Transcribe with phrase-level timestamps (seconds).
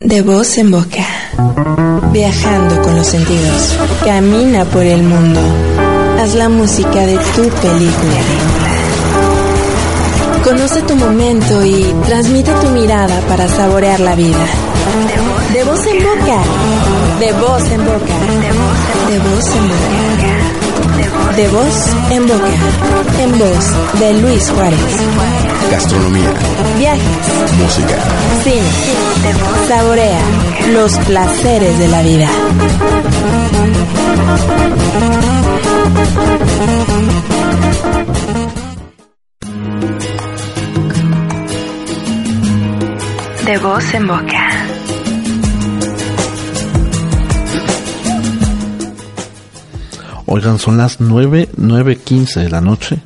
[0.00, 1.04] De voz en boca.
[2.12, 3.76] Viajando con los sentidos.
[4.04, 5.40] Camina por el mundo.
[6.20, 8.20] Haz la música de tu película.
[10.44, 14.46] Conoce tu momento y transmite tu mirada para saborear la vida.
[15.52, 16.42] De voz en boca.
[17.18, 18.14] De voz en boca.
[19.10, 20.67] De voz en boca.
[21.36, 22.52] De voz en boca.
[23.20, 24.80] En voz de Luis Juárez.
[25.70, 26.32] Gastronomía,
[26.78, 27.52] Viajes.
[27.62, 27.96] música,
[28.42, 29.68] Cine.
[29.68, 30.20] Saborea
[30.72, 32.28] los placeres de la vida.
[43.44, 44.47] De voz en boca.
[50.30, 53.00] Oigan, son las nueve, nueve quince de la noche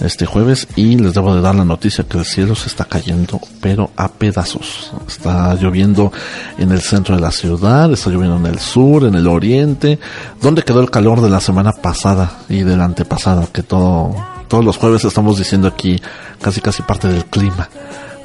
[0.00, 3.38] este jueves y les debo de dar la noticia que el cielo se está cayendo,
[3.60, 4.90] pero a pedazos.
[5.06, 6.12] Está lloviendo
[6.56, 9.98] en el centro de la ciudad, está lloviendo en el sur, en el oriente.
[10.40, 13.46] ¿Dónde quedó el calor de la semana pasada y de la antepasada?
[13.52, 14.14] Que todo,
[14.48, 16.00] todos los jueves estamos diciendo aquí
[16.40, 17.68] casi casi parte del clima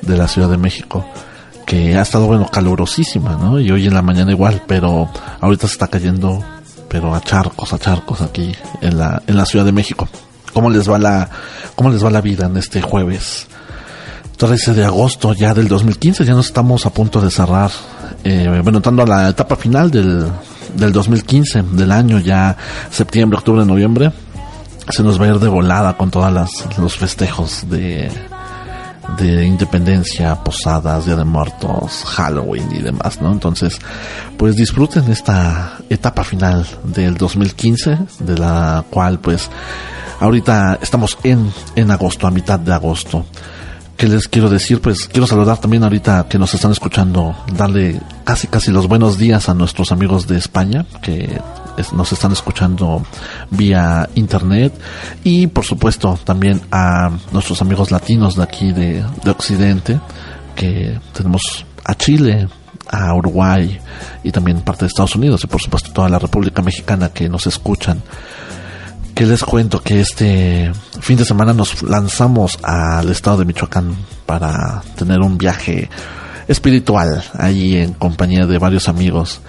[0.02, 1.06] de la Ciudad de México
[1.66, 3.59] que ha estado bueno calurosísima, ¿no?
[3.59, 5.09] Y hoy en la mañana igual, pero
[5.41, 6.44] ahorita se está cayendo
[6.92, 10.08] pero a charcos, a charcos aquí en la en la Ciudad de México.
[10.53, 11.30] ¿Cómo les va la
[11.75, 13.47] cómo les va la vida en este jueves?
[14.36, 17.72] 13 de agosto ya del 2015, ya nos estamos a punto de cerrar
[18.23, 20.28] eh, bueno, entrando a la etapa final del
[20.75, 22.58] del 2015, del año ya
[22.89, 24.12] septiembre, octubre, noviembre.
[24.89, 28.12] Se nos va a ir de volada con todas las los festejos de
[29.17, 33.31] de independencia, posadas, Día de Muertos, Halloween y demás, ¿no?
[33.31, 33.80] Entonces,
[34.38, 39.49] pues disfruten esta etapa final del 2015, de la cual pues
[40.19, 43.25] ahorita estamos en, en agosto, a mitad de agosto.
[43.97, 44.81] ¿Qué les quiero decir?
[44.81, 49.47] Pues quiero saludar también ahorita que nos están escuchando, darle casi casi los buenos días
[49.47, 51.39] a nuestros amigos de España, que
[51.94, 53.04] nos están escuchando
[53.50, 54.74] vía internet.
[55.24, 60.00] Y por supuesto también a nuestros amigos latinos de aquí de, de Occidente,
[60.56, 62.47] que tenemos a Chile,
[62.90, 63.80] a Uruguay
[64.24, 67.47] y también parte de Estados Unidos y por supuesto toda la República Mexicana que nos
[67.47, 68.02] escuchan.
[69.16, 70.72] Que les cuento que este
[71.02, 75.90] fin de semana nos lanzamos al estado de Michoacán para tener un viaje
[76.47, 79.41] espiritual allí en compañía de varios amigos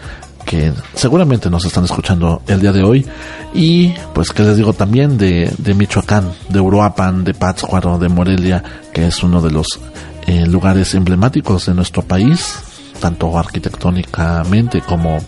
[0.44, 3.06] que seguramente nos están escuchando el día de hoy
[3.54, 9.06] y pues que les digo también de, Michoacán, de Uruapan, de Pátzcuaro, de Morelia, que
[9.06, 9.80] es uno de los
[10.26, 12.58] eh, lugares emblemáticos de nuestro país,
[13.00, 15.18] tanto arquitectónicamente como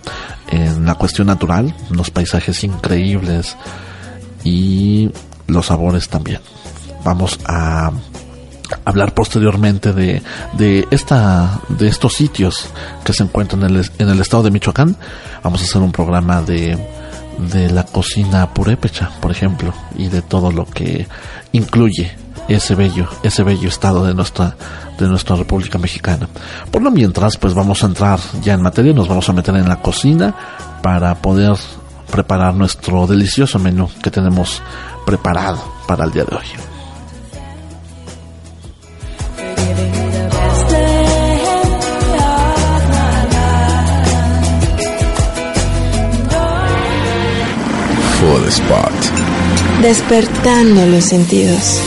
[0.49, 3.57] en la cuestión natural, unos paisajes increíbles,
[4.45, 5.11] y
[5.47, 6.41] los sabores también.
[7.03, 7.91] Vamos a
[8.85, 10.23] hablar posteriormente de,
[10.55, 12.67] de esta de estos sitios
[13.05, 14.97] que se encuentran en el, en el estado de Michoacán.
[15.43, 16.79] Vamos a hacer un programa de
[17.39, 21.07] de la cocina purépecha, por ejemplo, y de todo lo que
[21.53, 22.17] incluye
[22.47, 24.57] ese bello ese bello estado de nuestra
[24.99, 26.29] de nuestra República Mexicana.
[26.71, 29.69] Por lo mientras, pues vamos a entrar ya en materia, nos vamos a meter en
[29.69, 30.35] la cocina
[30.83, 31.57] para poder
[32.11, 34.63] preparar nuestro delicioso menú que tenemos
[35.05, 36.74] preparado para el día de hoy.
[48.43, 48.93] Spot,
[49.83, 51.81] Despertando los sentidos.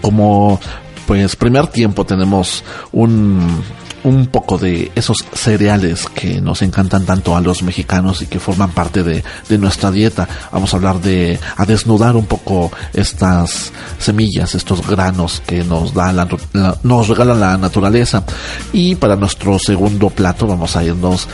[0.00, 0.60] como
[1.06, 3.62] pues primer tiempo tenemos un
[4.04, 8.70] un poco de esos cereales que nos encantan tanto a los mexicanos y que forman
[8.70, 9.24] parte de,
[9.58, 10.28] nuestra dieta.
[10.52, 16.12] Vamos a hablar de, a desnudar un poco estas semillas, estos granos que nos da
[16.12, 18.24] la, la- nos regala la naturaleza.
[18.72, 21.26] Y para nuestro segundo plato vamos a irnos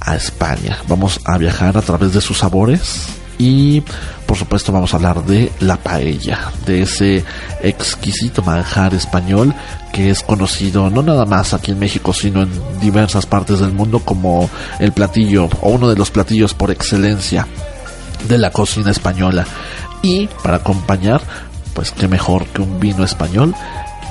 [0.00, 0.78] a España.
[0.88, 3.06] Vamos a viajar a través de sus sabores
[3.42, 3.82] y
[4.24, 7.24] por supuesto vamos a hablar de la paella, de ese
[7.60, 9.52] exquisito manjar español
[9.92, 12.50] que es conocido no nada más aquí en México, sino en
[12.80, 17.48] diversas partes del mundo como el platillo o uno de los platillos por excelencia
[18.28, 19.44] de la cocina española.
[20.02, 21.20] Y para acompañar,
[21.74, 23.56] pues qué mejor que un vino español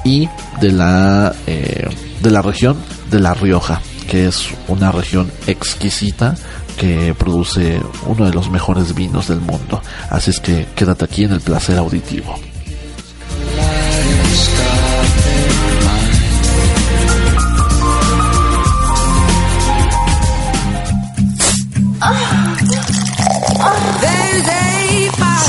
[0.04, 0.28] y
[0.60, 1.88] de la eh,
[2.22, 2.76] de la región
[3.10, 6.36] de La Rioja, que es una región exquisita
[6.72, 9.82] que produce uno de los mejores vinos del mundo.
[10.10, 12.36] Así es que quédate aquí en el placer auditivo.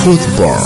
[0.04, 0.58] Football.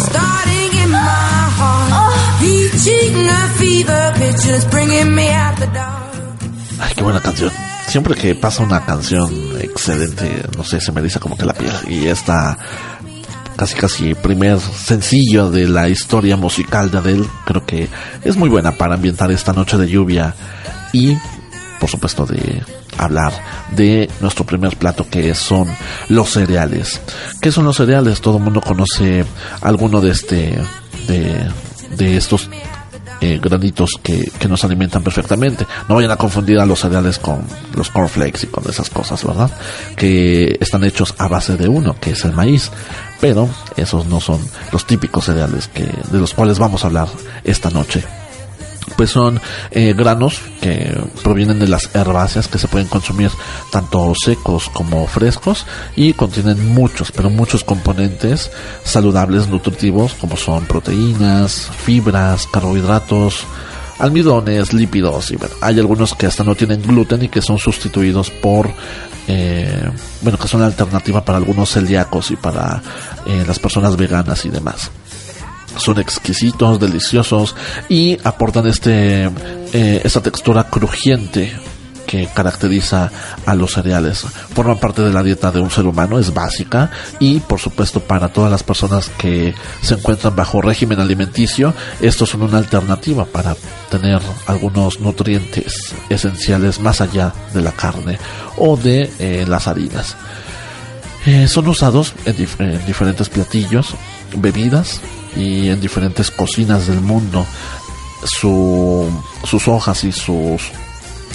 [6.80, 7.52] Ay, qué buena canción.
[7.86, 9.70] Siempre que pasa una canción eh,
[10.56, 11.72] no sé, se me dice como que la piel.
[11.88, 12.58] Y esta
[13.56, 17.88] casi casi primer sencillo de la historia musical de Adele, creo que
[18.22, 20.34] es muy buena para ambientar esta noche de lluvia
[20.92, 21.16] y
[21.80, 22.62] por supuesto de
[22.98, 23.32] hablar
[23.70, 25.68] de nuestro primer plato que son
[26.08, 27.00] los cereales.
[27.40, 28.20] ¿Qué son los cereales?
[28.20, 29.24] Todo el mundo conoce
[29.60, 30.58] alguno de este
[31.06, 31.48] de,
[31.96, 32.48] de estos
[33.20, 35.66] eh, granitos que, que, nos alimentan perfectamente.
[35.88, 39.50] No vayan a confundir a los cereales con los cornflakes y con esas cosas, ¿verdad?
[39.96, 42.70] Que están hechos a base de uno, que es el maíz.
[43.20, 44.40] Pero esos no son
[44.72, 47.08] los típicos cereales que, de los cuales vamos a hablar
[47.44, 48.04] esta noche
[48.96, 49.40] pues son
[49.70, 53.30] eh, granos que provienen de las herbáceas que se pueden consumir
[53.70, 55.66] tanto secos como frescos
[55.96, 58.50] y contienen muchos, pero muchos componentes
[58.84, 63.44] saludables, nutritivos, como son proteínas, fibras, carbohidratos,
[63.98, 68.70] almidones, lípidos y hay algunos que hasta no tienen gluten y que son sustituidos por
[69.26, 69.90] eh,
[70.20, 72.82] bueno que son la alternativa para algunos celíacos y para
[73.26, 74.90] eh, las personas veganas y demás
[75.76, 77.54] son exquisitos, deliciosos
[77.88, 79.30] y aportan este
[79.72, 81.52] eh, textura crujiente
[82.06, 83.10] que caracteriza
[83.44, 84.24] a los cereales.
[84.54, 88.28] Forman parte de la dieta de un ser humano, es básica y por supuesto para
[88.28, 93.56] todas las personas que se encuentran bajo régimen alimenticio, estos son una alternativa para
[93.90, 98.18] tener algunos nutrientes esenciales más allá de la carne
[98.56, 100.16] o de eh, las harinas.
[101.26, 103.94] Eh, son usados en, en diferentes platillos,
[104.36, 105.00] bebidas,
[105.36, 107.46] y en diferentes cocinas del mundo.
[108.24, 109.08] Su,
[109.44, 110.62] sus hojas y sus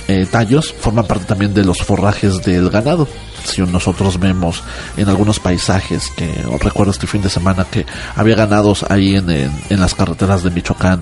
[0.08, 3.08] eh, tallos forman parte también de los forrajes del ganado.
[3.46, 4.64] Si nosotros vemos
[4.98, 6.28] en algunos paisajes, que
[6.60, 11.02] recuerdo este fin de semana que había ganados ahí en, en, las carreteras de Michoacán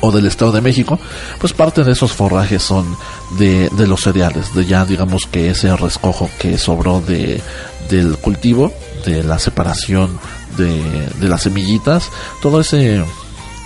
[0.00, 0.98] o del Estado de México,
[1.38, 2.96] pues parte de esos forrajes son
[3.38, 7.40] de, de los cereales, de ya digamos que ese rescojo que sobró de,
[7.88, 8.72] del cultivo,
[9.04, 10.18] de la separación
[10.56, 12.10] de, las semillitas,
[12.40, 13.04] todo ese,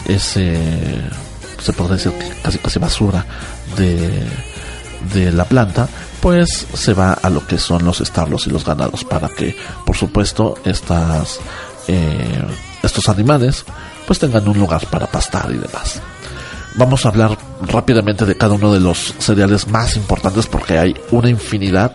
[0.06, 0.58] ese,
[1.62, 3.24] se podría decir casi casi basura
[3.76, 4.26] de,
[5.14, 5.88] de la planta,
[6.20, 9.56] pues se va a lo que son los establos y los ganados para que,
[9.86, 11.40] por supuesto, estas,
[11.88, 12.44] eh,
[12.82, 13.64] estos animales
[14.06, 16.00] pues tengan un lugar para pastar y demás.
[16.76, 21.28] Vamos a hablar rápidamente de cada uno de los cereales más importantes porque hay una
[21.28, 21.92] infinidad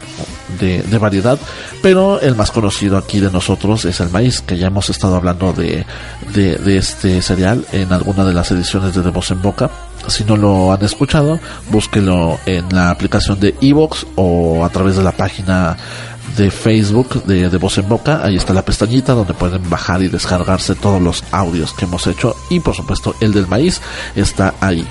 [0.59, 1.39] de, variedad,
[1.81, 5.53] pero el más conocido aquí de nosotros es el maíz, que ya hemos estado hablando
[5.53, 5.85] de,
[6.33, 9.69] de, este cereal en alguna de las ediciones de De Voz en Boca.
[10.07, 11.39] Si no lo han escuchado,
[11.71, 15.75] búsquelo en la aplicación de Evox o a través de la página
[16.35, 18.21] de Facebook de, de Voz en Boca.
[18.23, 22.35] Ahí está la pestañita donde pueden bajar y descargarse todos los audios que hemos hecho.
[22.49, 23.81] Y por supuesto el del maíz
[24.15, 24.87] está ahí.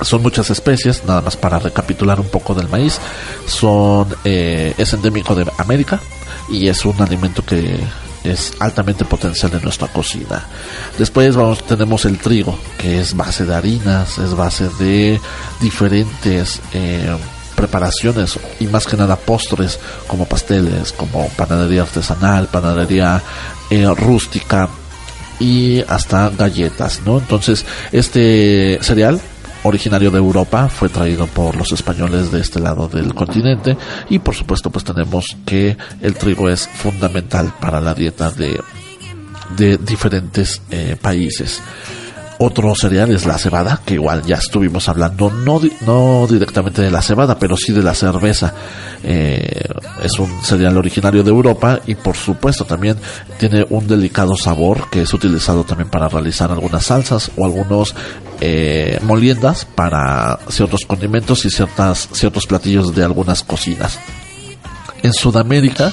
[0.00, 2.98] Son muchas especies, nada más para recapitular un poco del maíz.
[3.46, 6.00] Son, eh, es endémico de América
[6.48, 7.78] y es un alimento que
[8.24, 10.44] es altamente potencial en nuestra cocina.
[10.98, 15.20] Después vamos, tenemos el trigo, que es base de harinas, es base de
[15.60, 17.14] diferentes eh,
[17.54, 23.22] preparaciones y más que nada postres como pasteles, como panadería artesanal, panadería
[23.70, 24.68] eh, rústica
[25.40, 27.18] y hasta galletas, ¿no?
[27.18, 29.20] Entonces, este cereal
[29.64, 33.76] originario de Europa fue traído por los españoles de este lado del continente
[34.10, 38.60] y por supuesto pues tenemos que el trigo es fundamental para la dieta de,
[39.56, 41.62] de diferentes eh, países.
[42.38, 47.00] Otro cereal es la cebada, que igual ya estuvimos hablando, no, no directamente de la
[47.00, 48.52] cebada, pero sí de la cerveza.
[49.04, 49.62] Eh,
[50.02, 52.96] es un cereal originario de Europa y por supuesto también
[53.38, 57.94] tiene un delicado sabor que es utilizado también para realizar algunas salsas o algunos
[58.40, 63.98] eh, moliendas para ciertos condimentos y ciertas, ciertos platillos de algunas cocinas.
[65.02, 65.92] En Sudamérica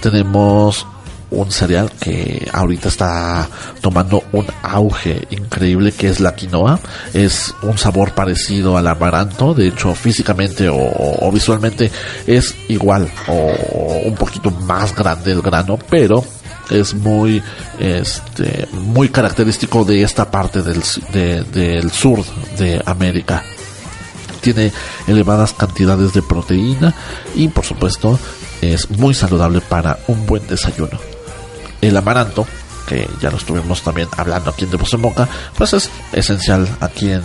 [0.00, 0.86] tenemos
[1.30, 3.48] un cereal que ahorita está
[3.80, 6.80] tomando un auge increíble que es la quinoa.
[7.14, 11.90] Es un sabor parecido al amaranto, de hecho físicamente o, visualmente
[12.26, 16.24] es igual o un poquito más grande el grano, pero
[16.70, 17.42] es muy
[17.78, 20.82] este muy característico de esta parte del,
[21.52, 22.24] del sur
[22.58, 23.42] de América
[24.40, 24.72] tiene
[25.06, 26.94] elevadas cantidades de proteína
[27.34, 28.18] y por supuesto
[28.62, 31.09] es muy saludable para un buen desayuno
[31.80, 32.46] el amaranto,
[32.86, 37.10] que ya lo estuvimos también hablando aquí en De en Boca, pues es esencial aquí
[37.10, 37.22] en,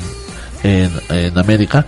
[0.64, 1.86] en, América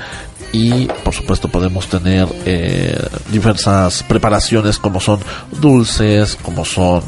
[0.52, 2.98] y por supuesto podemos tener eh,
[3.32, 5.20] diversas preparaciones como son
[5.60, 7.04] dulces, como son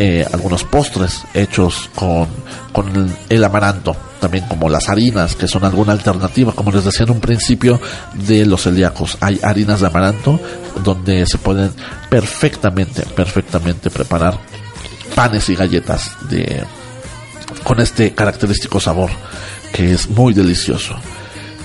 [0.00, 2.28] eh, algunos postres hechos con,
[2.72, 7.10] con el, amaranto, también como las harinas, que son alguna alternativa, como les decía en
[7.10, 7.80] un principio,
[8.14, 9.18] de los celíacos.
[9.20, 10.38] Hay harinas de amaranto
[10.84, 11.72] donde se pueden
[12.08, 14.38] perfectamente, perfectamente preparar
[15.14, 16.64] panes y galletas de,
[17.64, 19.10] con este característico sabor
[19.72, 20.96] que es muy delicioso.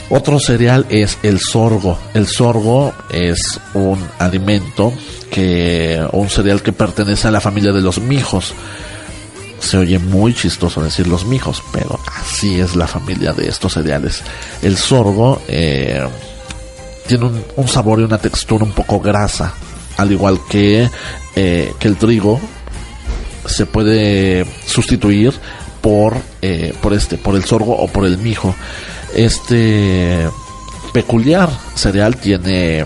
[0.10, 1.98] Otro cereal es el sorgo.
[2.14, 4.94] El sorgo es un alimento
[5.32, 8.54] que, un cereal que pertenece a la familia de los mijos.
[9.60, 14.22] Se oye muy chistoso decir los mijos, pero así es la familia de estos cereales.
[14.62, 16.06] El sorgo eh,
[17.08, 19.54] tiene un, sabor y una textura un poco grasa,
[19.98, 20.90] al igual que,
[21.36, 22.40] eh, que el trigo.
[23.46, 25.34] Se puede sustituir
[25.82, 28.56] por, eh, por este, por el sorgo o por el mijo.
[29.14, 30.28] Este
[30.94, 32.86] peculiar cereal tiene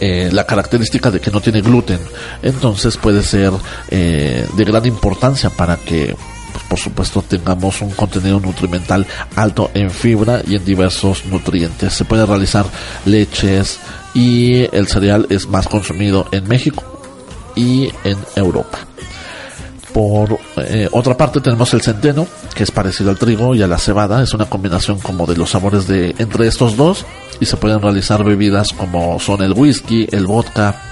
[0.00, 1.98] eh, la característica de que no tiene gluten,
[2.42, 3.52] entonces puede ser
[3.90, 6.14] eh, de gran importancia para que
[6.52, 11.94] pues, por supuesto tengamos un contenido nutrimental alto en fibra y en diversos nutrientes.
[11.94, 12.66] Se puede realizar
[13.06, 13.80] leches
[14.14, 16.84] y el cereal es más consumido en México
[17.56, 18.78] y en Europa.
[19.92, 23.78] Por eh, otra parte tenemos el centeno, que es parecido al trigo y a la
[23.78, 27.06] cebada, es una combinación como de los sabores de entre estos dos
[27.40, 30.87] y se pueden realizar bebidas como son el whisky, el vodka,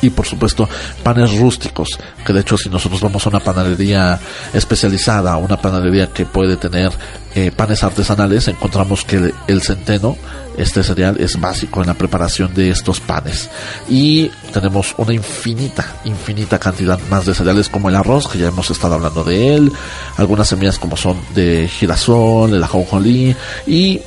[0.00, 0.68] y por supuesto
[1.02, 1.88] panes rústicos
[2.24, 4.18] que de hecho si nosotros vamos a una panadería
[4.52, 6.92] especializada una panadería que puede tener
[7.34, 10.16] eh, panes artesanales encontramos que el, centeno
[10.58, 13.48] este cereal es básico en la preparación de estos panes.
[13.88, 18.70] Y tenemos una infinita infinita cantidad más de cereales como el arroz que ya hemos
[18.70, 19.72] estado hablando de él
[20.18, 23.34] algunas semillas como son de girasol el ajonjolí
[23.66, 24.02] y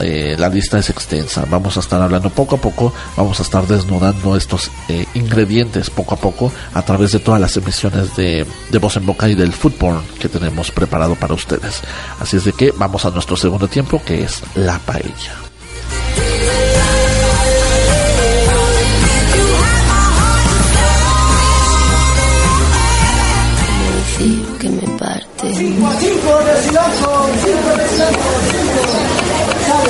[0.00, 1.44] eh, la lista es extensa.
[1.48, 6.14] Vamos a estar hablando poco a poco, vamos a estar desnudando estos eh, ingredientes poco
[6.14, 9.52] a poco a través de todas las emisiones de, de voz en boca y del
[9.52, 11.82] fútbol que tenemos preparado para ustedes.
[12.20, 15.45] Así es de que vamos a nuestro segundo tiempo que es la paella.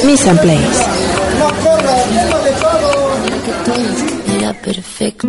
[0.05, 0.85] Miss and Place.
[4.37, 5.29] Era perfecto.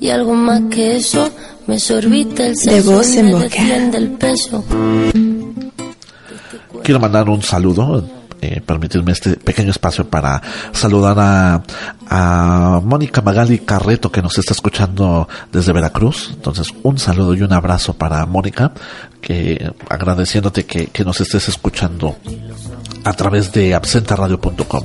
[0.00, 1.30] Y algo más que eso,
[1.66, 3.48] me sorbita el De voz en boca.
[6.82, 10.40] Quiero mandar un saludo eh, permitirme este pequeño espacio para
[10.72, 11.62] saludar a,
[12.08, 16.30] a Mónica Magali Carreto que nos está escuchando desde Veracruz.
[16.32, 18.72] Entonces, un saludo y un abrazo para Mónica,
[19.20, 22.16] que agradeciéndote que, que nos estés escuchando
[23.04, 24.84] a través de absentaradio.com.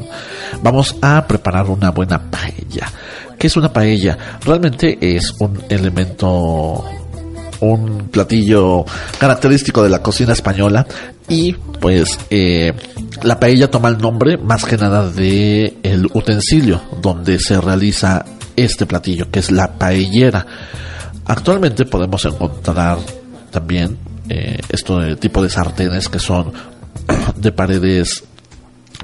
[0.61, 2.91] Vamos a preparar una buena paella.
[3.37, 4.17] ¿Qué es una paella?
[4.43, 6.83] Realmente es un elemento
[7.61, 8.85] un platillo
[9.17, 10.85] característico de la cocina española
[11.29, 12.73] y pues eh,
[13.23, 18.25] la paella toma el nombre más que nada de el utensilio donde se realiza
[18.57, 20.45] este platillo que es la paellera
[21.25, 22.97] actualmente podemos encontrar
[23.51, 26.51] también eh, este tipo de sartenes que son
[27.35, 28.23] de paredes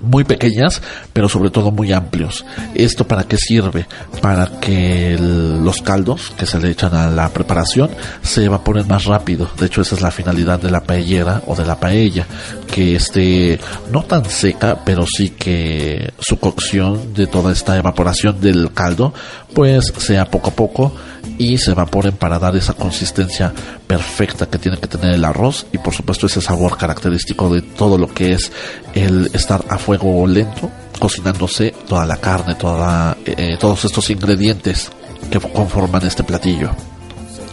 [0.02, 0.82] muy pequeñas,
[1.14, 2.46] pero sobre todo muy amplios.
[2.74, 3.86] ¿Esto para qué sirve?
[4.22, 7.90] Para que los caldos que se le echan a la preparación
[8.22, 9.50] se evaporen más rápido.
[9.60, 12.26] De hecho, esa es la finalidad de la paellera o de la paella,
[12.72, 13.60] que esté
[13.92, 19.14] no tan seca, pero sí que su cocción de toda esta evaporación del caldo,
[19.54, 20.94] pues sea poco a poco
[21.38, 23.54] y se evaporen para dar esa consistencia
[23.88, 27.98] perfecta que tiene que tener el arroz y por supuesto ese sabor característico de todo
[27.98, 28.52] lo que es
[28.94, 30.70] el estar a fuego lento
[31.00, 34.92] cocinándose toda la carne, toda, eh, todos estos ingredientes
[35.32, 36.70] que conforman este platillo.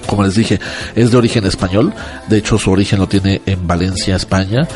[0.07, 0.59] Como les dije,
[0.95, 1.93] es de origen español,
[2.29, 4.67] de hecho su origen lo tiene en Valencia, España,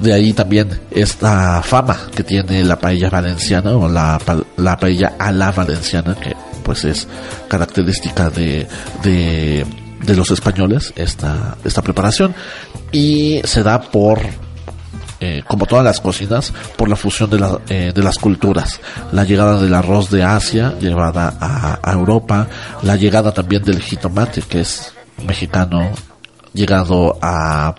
[0.00, 4.18] de ahí también esta fama que tiene la paella valenciana o la,
[4.56, 7.08] la paella a la valenciana, que pues es
[7.48, 8.66] característica de,
[9.02, 9.66] de,
[10.14, 12.34] los españoles esta, esta preparación
[12.90, 14.20] y se da por
[15.20, 18.80] eh, como todas las cocinas, por la fusión de, la, eh, de las culturas.
[19.12, 22.48] La llegada del arroz de Asia, llevada a, a, Europa,
[22.82, 24.92] la llegada también del jitomate, que es
[25.24, 25.92] mexicano,
[26.52, 27.72] llegado a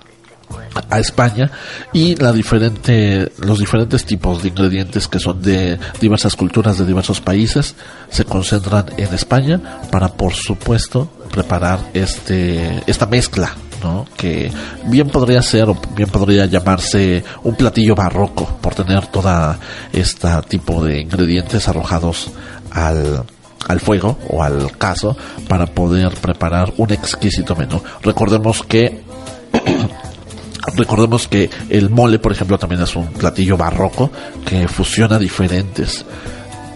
[0.89, 1.51] a España
[1.91, 7.21] y la diferente, los diferentes tipos de ingredientes que son de diversas culturas de diversos
[7.21, 7.75] países
[8.09, 9.59] se concentran en España
[9.91, 13.53] para por supuesto preparar este esta mezcla
[13.83, 14.05] ¿no?
[14.15, 14.51] que
[14.85, 19.59] bien podría ser o bien podría llamarse un platillo barroco por tener toda
[19.91, 22.31] este tipo de ingredientes arrojados
[22.71, 23.23] al,
[23.67, 25.15] al fuego o al caso
[25.47, 27.81] para poder preparar un exquisito menú.
[28.01, 29.03] Recordemos que
[30.75, 34.11] Recordemos que el mole, por ejemplo, también es un platillo barroco
[34.45, 36.05] que fusiona diferentes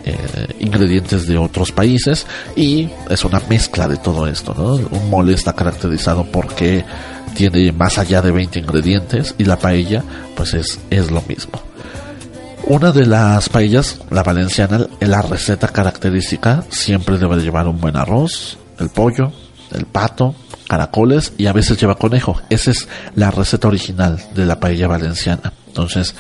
[0.06, 2.25] eh, ingredientes de otros países
[2.56, 4.53] y es una mezcla de todo esto.
[4.58, 4.75] ¿no?
[4.75, 6.86] Un mole está caracterizado porque
[7.34, 10.03] tiene más allá de 20 ingredientes y la paella
[10.36, 11.62] pues es, es lo mismo.
[12.65, 18.58] Una de las paellas, la valenciana, la receta característica siempre debe llevar un buen arroz,
[18.79, 19.32] el pollo,
[19.72, 20.36] el pato,
[20.68, 22.42] caracoles y a veces lleva conejo.
[22.50, 25.54] Esa es la receta original de la paella valenciana.
[25.68, 26.16] Entonces,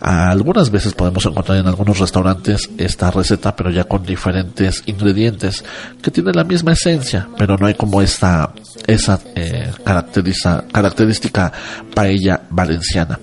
[0.00, 5.64] algunas veces podemos encontrar en algunos restaurantes esta receta, pero ya con diferentes ingredientes
[6.00, 8.52] que tienen la misma esencia, pero no hay como esta
[8.86, 11.52] esa eh, característica
[11.92, 13.18] paella valenciana.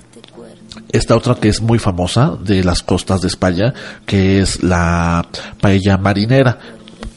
[0.89, 3.73] Esta otra que es muy famosa de las costas de España,
[4.05, 5.25] que es la
[5.59, 6.57] paella marinera,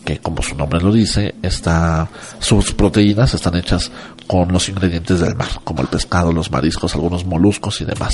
[0.05, 3.91] que como su nombre lo dice, está, sus proteínas están hechas
[4.27, 8.13] con los ingredientes del mar, como el pescado, los mariscos, algunos moluscos y demás.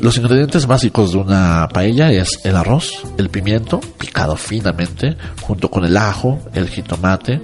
[0.00, 5.84] Los ingredientes básicos de una paella es el arroz, el pimiento, picado finamente, junto con
[5.84, 7.40] el ajo, el jitomate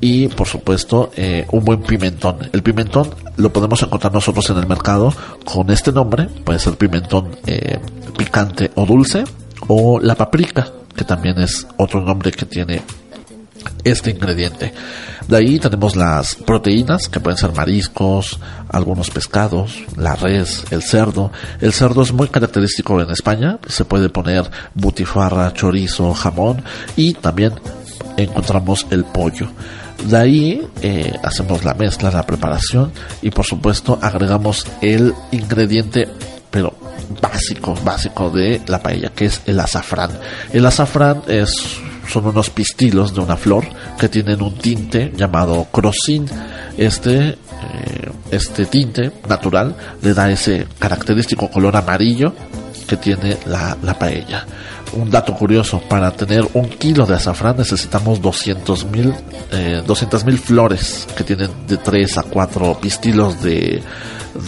[0.00, 2.50] y por supuesto eh, un buen pimentón.
[2.52, 7.36] El pimentón lo podemos encontrar nosotros en el mercado con este nombre, puede ser pimentón
[7.46, 7.78] eh,
[8.18, 9.24] picante o dulce,
[9.68, 12.82] o la paprika, que también es otro nombre que tiene
[13.84, 14.72] este ingrediente.
[15.28, 21.32] De ahí tenemos las proteínas, que pueden ser mariscos, algunos pescados, la res, el cerdo.
[21.60, 26.62] El cerdo es muy característico en España, se puede poner butifarra, chorizo, jamón
[26.96, 27.52] y también
[28.16, 29.48] encontramos el pollo.
[30.04, 32.92] De ahí eh, hacemos la mezcla, la preparación
[33.22, 36.08] y por supuesto agregamos el ingrediente
[36.50, 36.72] pero
[37.20, 40.10] básico, básico de la paella, que es el azafrán.
[40.52, 43.64] El azafrán es son unos pistilos de una flor
[43.98, 46.26] que tienen un tinte llamado crocin.
[46.76, 47.36] Este, eh,
[48.30, 52.34] este tinte natural le da ese característico color amarillo
[52.86, 54.46] que tiene la, la paella.
[54.92, 59.14] Un dato curioso, para tener un kilo de azafrán necesitamos 200 mil
[59.52, 59.82] eh,
[60.42, 63.82] flores que tienen de 3 a 4 pistilos de,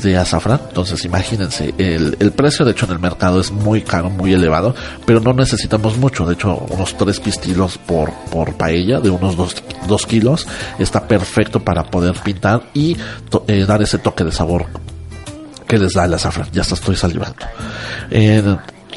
[0.03, 0.61] de azafrán.
[0.69, 4.75] Entonces, imagínense, el, el, precio de hecho en el mercado es muy caro, muy elevado,
[5.05, 6.25] pero no necesitamos mucho.
[6.25, 10.47] De hecho, unos 3 pistilos por, por paella de unos 2 kilos
[10.79, 12.97] está perfecto para poder pintar y
[13.47, 14.67] eh, dar ese toque de sabor
[15.67, 16.49] que les da el azafrán.
[16.53, 17.45] Ya hasta estoy salivando.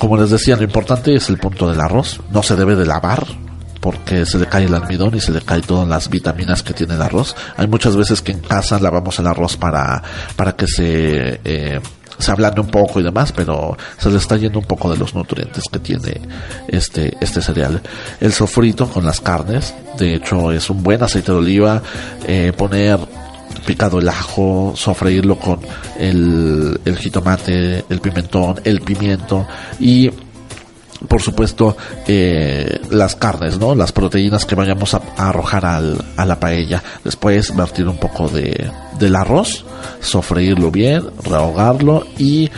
[0.01, 2.21] Como les decía, lo importante es el punto del arroz.
[2.31, 3.23] No se debe de lavar
[3.79, 6.95] porque se le cae el almidón y se le cae todas las vitaminas que tiene
[6.95, 7.35] el arroz.
[7.55, 10.01] Hay muchas veces que en casa lavamos el arroz para,
[10.35, 11.79] para que se, eh,
[12.17, 15.13] se ablande un poco y demás, pero se le está yendo un poco de los
[15.13, 16.19] nutrientes que tiene
[16.67, 17.79] este, este cereal.
[18.19, 21.79] El sofrito con las carnes, de hecho es un buen aceite de oliva,
[22.25, 22.97] eh, poner
[23.65, 25.59] picado el ajo, sofreírlo con
[25.97, 29.47] el, jitomate, el pimentón, el pimiento
[29.79, 30.09] y
[31.07, 31.75] por supuesto,
[32.07, 33.73] eh, las carnes, ¿no?
[33.73, 36.83] Las proteínas que vayamos a, arrojar al, a la paella.
[37.03, 38.69] Después vertir un poco de,
[38.99, 39.65] del arroz,
[39.99, 42.51] sofreírlo bien, rehogarlo y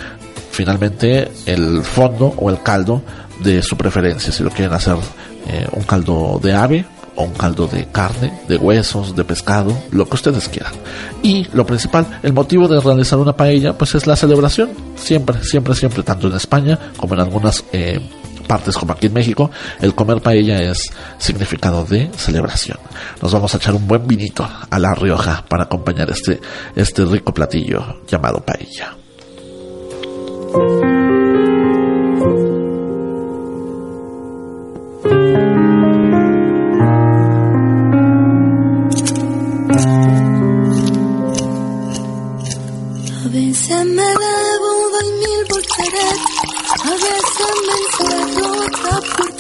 [0.52, 3.02] finalmente el fondo o el caldo
[3.40, 4.34] de su preferencia.
[4.34, 4.98] Si lo quieren hacer
[5.48, 10.08] eh, un caldo de ave o un caldo de carne, de huesos, de pescado, lo
[10.08, 10.74] que ustedes quieran.
[11.22, 14.72] Y lo principal, el motivo de realizar una paella, pues es la celebración.
[14.96, 18.00] Siempre, siempre, siempre, tanto en España como en algunas eh,
[18.48, 19.50] partes como aquí en México,
[19.82, 22.78] el comer paella es significado de celebración.
[23.22, 26.40] Nos vamos a echar un buen vinito a la Rioja para acompañar este,
[26.76, 28.96] este rico platillo llamado paella.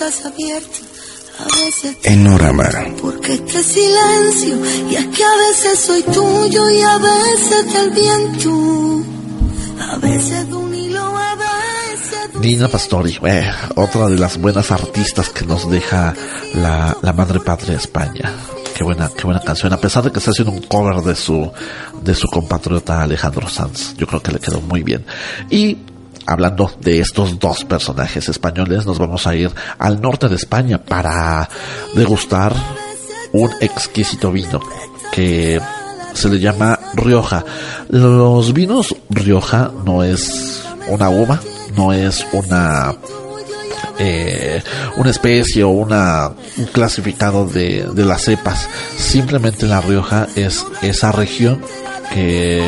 [0.03, 0.81] Abiertas.
[1.39, 2.69] A veces Enorama.
[3.01, 4.57] Porque este silencio,
[4.89, 9.03] y es que a veces soy tuyo y a veces del viento.
[9.79, 15.29] A veces de un hilo, a veces Nina Pastori, eh, otra de las buenas artistas
[15.29, 16.13] que nos deja
[16.53, 18.31] la, la madre patria España.
[18.75, 19.71] Qué buena, qué buena canción.
[19.73, 21.51] A pesar de que está haciendo un cover de su,
[22.03, 23.95] de su compatriota Alejandro Sanz.
[23.97, 25.05] Yo creo que le quedó muy bien.
[25.49, 25.77] Y
[26.25, 31.49] hablando de estos dos personajes españoles, nos vamos a ir al norte de España para
[31.95, 32.53] degustar
[33.33, 34.59] un exquisito vino
[35.11, 35.59] que
[36.13, 37.43] se le llama Rioja.
[37.89, 41.39] Los vinos Rioja no es una uva,
[41.75, 42.95] no es una
[43.99, 44.61] eh,
[44.97, 48.67] una especie o una, un clasificado de, de las cepas.
[48.97, 51.61] Simplemente La Rioja es esa región
[52.13, 52.63] que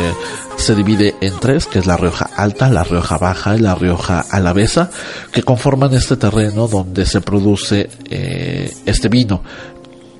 [0.57, 4.25] se divide en tres, que es la Rioja Alta, la Rioja Baja y la Rioja
[4.31, 4.89] Alavesa,
[5.31, 9.43] que conforman este terreno donde se produce eh, este vino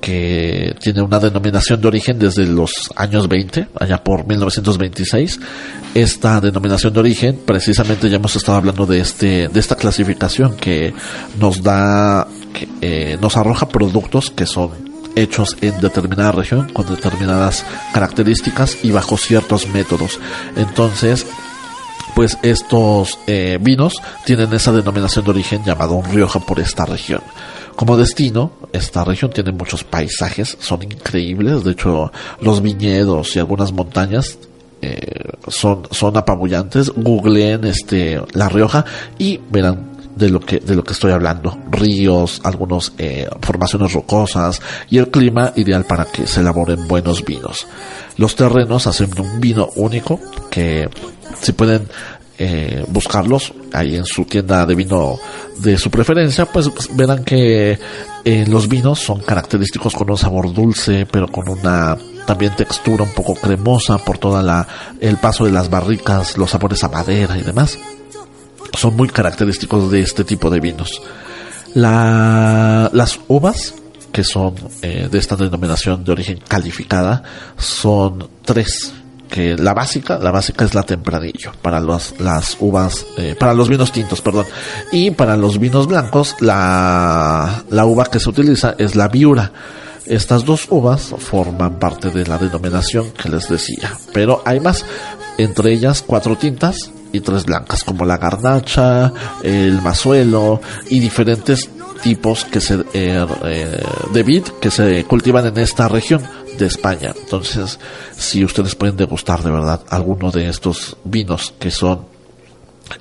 [0.00, 5.40] que tiene una denominación de origen desde los años 20, allá por 1926.
[5.94, 10.94] Esta denominación de origen, precisamente ya hemos estado hablando de este, de esta clasificación que
[11.40, 12.28] nos da,
[12.80, 14.85] eh, nos arroja productos que son
[15.16, 20.20] hechos en determinada región con determinadas características y bajo ciertos métodos.
[20.54, 21.26] Entonces,
[22.14, 27.20] pues estos eh, vinos tienen esa denominación de origen llamado Rioja por esta región.
[27.74, 33.72] Como destino, esta región tiene muchos paisajes, son increíbles, de hecho los viñedos y algunas
[33.72, 34.38] montañas
[34.80, 36.90] eh, son, son apabullantes.
[36.90, 38.84] Googleen este, La Rioja
[39.18, 41.56] y verán de lo que de lo que estoy hablando.
[41.70, 47.66] Ríos algunos eh, formaciones rocosas y el clima ideal para que se elaboren buenos vinos.
[48.16, 50.18] Los terrenos hacen un vino único
[50.50, 50.88] que
[51.40, 51.86] si pueden
[52.38, 55.18] eh, buscarlos ahí en su tienda de vino
[55.58, 57.78] de su preferencia pues verán que
[58.24, 63.14] eh, los vinos son característicos con un sabor dulce pero con una también textura un
[63.14, 64.68] poco cremosa por toda la
[65.00, 67.78] el paso de las barricas los sabores a madera y demás
[68.76, 71.02] son muy característicos de este tipo de vinos.
[71.74, 73.74] La, las uvas,
[74.12, 77.22] que son eh, de esta denominación de origen calificada,
[77.58, 78.92] son tres.
[79.28, 83.68] Que la básica, la básica es la tempranillo para los, las uvas, eh, para los
[83.68, 84.46] vinos tintos, perdón.
[84.92, 89.52] Y para los vinos blancos, la, la uva que se utiliza es la viura.
[90.06, 94.84] Estas dos uvas forman parte de la denominación que les decía, pero hay más,
[95.36, 101.68] entre ellas cuatro tintas y blancas, como la garnacha, el mazuelo y diferentes
[102.02, 106.22] tipos que se, eh, eh, de vid que se cultivan en esta región
[106.58, 107.14] de España.
[107.18, 107.78] Entonces,
[108.16, 112.06] si ustedes pueden degustar de verdad alguno de estos vinos que son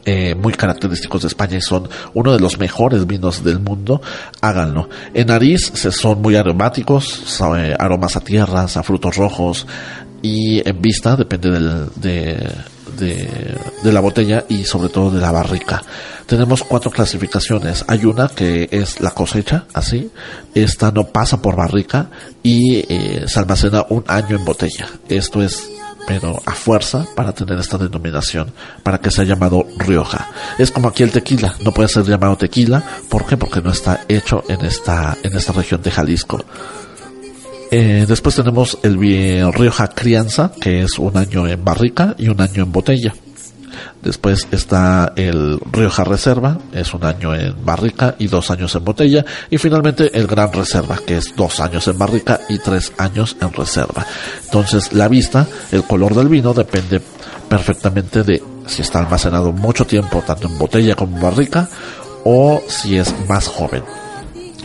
[0.03, 4.01] eh, muy característicos de España y son uno de los mejores vinos del mundo,
[4.41, 4.89] háganlo.
[5.13, 7.39] En nariz se son muy aromáticos,
[7.77, 9.67] aromas a tierras, a frutos rojos
[10.21, 12.49] y en vista depende del, de,
[12.97, 15.83] de, la botella y sobre todo de la barrica.
[16.25, 17.85] Tenemos cuatro clasificaciones.
[17.87, 20.11] Hay una que es la cosecha, así.
[20.53, 22.09] Esta no pasa por barrica
[22.41, 24.87] y eh, se almacena un año en botella.
[25.07, 25.69] Esto es
[26.07, 28.53] pero a fuerza para tener esta denominación,
[28.83, 30.29] para que sea llamado Rioja.
[30.57, 33.37] Es como aquí el tequila, no puede ser llamado tequila, ¿por qué?
[33.37, 36.45] Porque no está hecho en esta, en esta región de Jalisco.
[37.77, 38.97] Eh, después tenemos el
[39.51, 43.13] Rioja Crianza, que es un año en barrica y un año en botella.
[44.01, 49.25] Después está el Rioja Reserva, es un año en barrica y dos años en botella.
[49.49, 53.51] Y finalmente el Gran Reserva, que es dos años en barrica y tres años en
[53.51, 54.05] reserva.
[54.45, 57.01] Entonces la vista, el color del vino depende
[57.49, 61.67] perfectamente de si está almacenado mucho tiempo, tanto en botella como en barrica,
[62.23, 63.83] o si es más joven.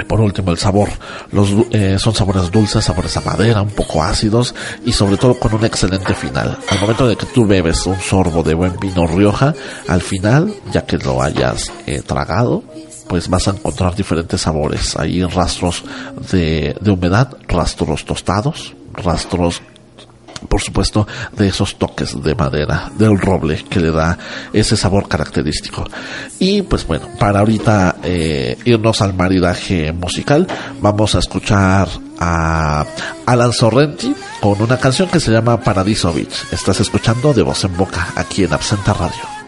[0.06, 0.88] Por último, el sabor.
[1.32, 5.54] Los, eh, son sabores dulces, sabores a madera, un poco ácidos y sobre todo con
[5.54, 6.58] un excelente final.
[6.68, 9.54] Al momento de que tú bebes un sorbo de buen vino Rioja,
[9.88, 12.62] al final, ya que lo hayas eh, tragado,
[13.08, 14.96] pues vas a encontrar diferentes sabores.
[14.96, 15.84] Hay rastros
[16.30, 19.60] de, de humedad, rastros tostados, rastros
[20.48, 24.18] por supuesto, de esos toques de madera, del roble, que le da
[24.52, 25.84] ese sabor característico.
[26.38, 30.46] Y pues bueno, para ahorita eh, irnos al maridaje musical,
[30.80, 32.84] vamos a escuchar a
[33.26, 36.52] Alan Sorrenti con una canción que se llama Paradiso Beach.
[36.52, 39.39] Estás escuchando de voz en boca aquí en Absenta Radio.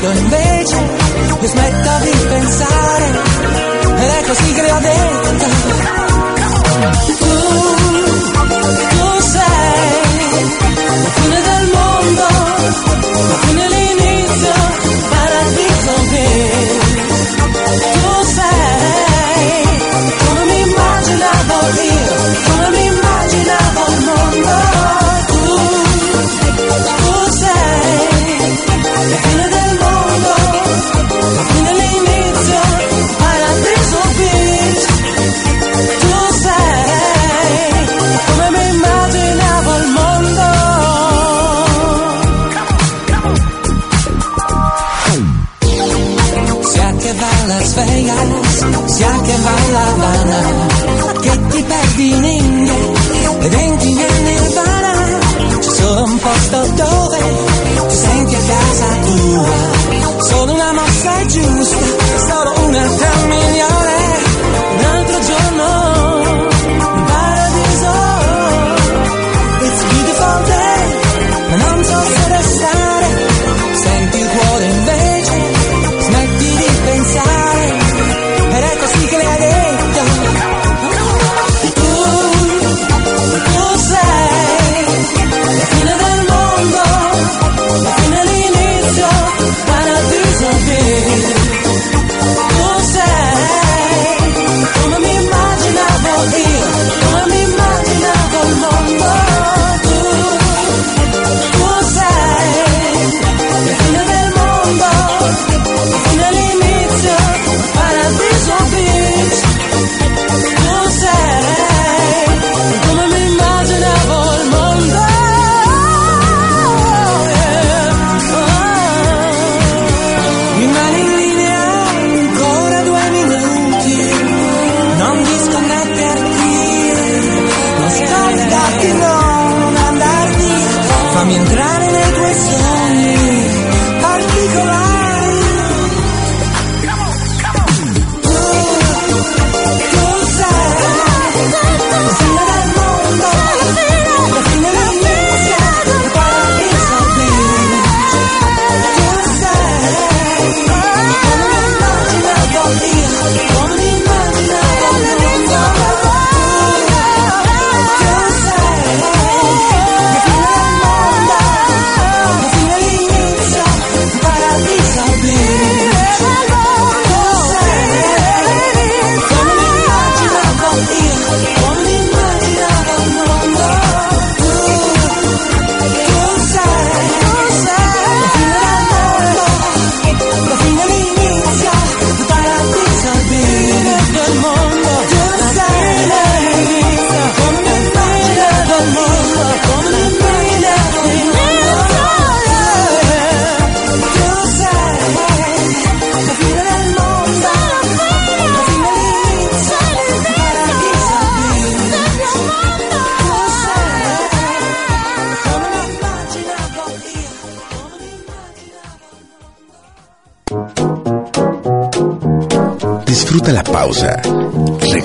[0.00, 0.76] chiedo invece
[1.40, 3.04] che smetta di pensare
[3.96, 5.10] ed è così che l'ha detta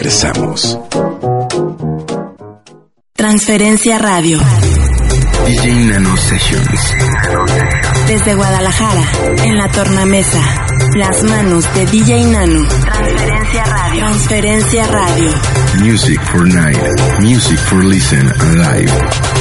[0.06, 0.78] Regresamos.
[3.16, 4.38] Transferencia Radio.
[5.48, 6.94] DJ Nano Sessions.
[8.08, 9.04] Desde Guadalajara,
[9.46, 10.40] en la tornamesa.
[10.96, 12.68] Las manos de DJ Nano.
[12.68, 14.00] Transferencia Radio.
[14.00, 15.32] Transferencia Radio.
[15.80, 16.78] Music for night.
[17.22, 19.35] Music for listen and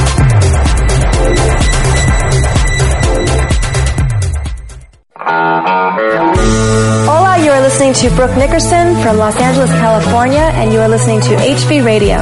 [7.85, 12.17] listening to Brooke Nickerson from Los Angeles, California, and you are listening to HB Radio.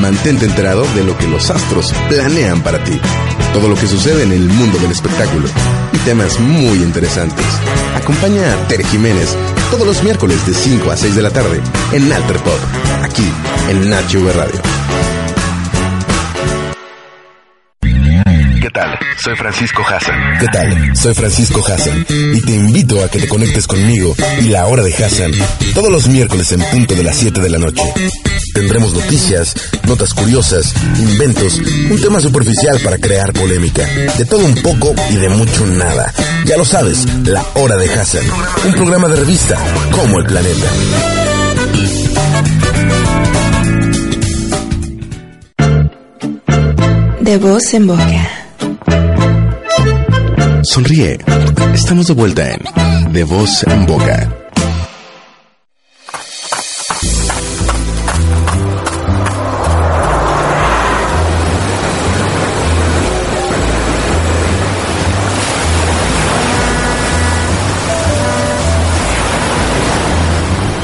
[0.00, 2.98] Mantente enterado de lo que los astros planean para ti.
[3.52, 5.46] Todo lo que sucede en el mundo del espectáculo.
[5.92, 7.46] Y temas muy interesantes.
[7.94, 9.36] Acompaña a Tere Jiménez
[9.70, 11.60] todos los miércoles de 5 a 6 de la tarde
[11.92, 12.58] en Alter Pop.
[13.02, 13.30] Aquí
[13.68, 14.61] en Nacho Radio.
[19.22, 20.38] Soy Francisco Hassan.
[20.40, 20.96] ¿Qué tal?
[20.96, 24.92] Soy Francisco Hassan y te invito a que te conectes conmigo y la hora de
[24.92, 25.30] Hassan
[25.74, 27.84] todos los miércoles en punto de las 7 de la noche.
[28.52, 29.54] Tendremos noticias,
[29.86, 35.28] notas curiosas, inventos, un tema superficial para crear polémica, de todo un poco y de
[35.28, 36.12] mucho nada.
[36.44, 38.24] Ya lo sabes, la hora de Hassan,
[38.66, 39.56] un programa de revista
[39.92, 40.66] como el planeta.
[47.20, 48.41] De voz en boca.
[50.64, 51.18] Sonríe.
[51.74, 54.38] Estamos de vuelta en De Voz en Boca.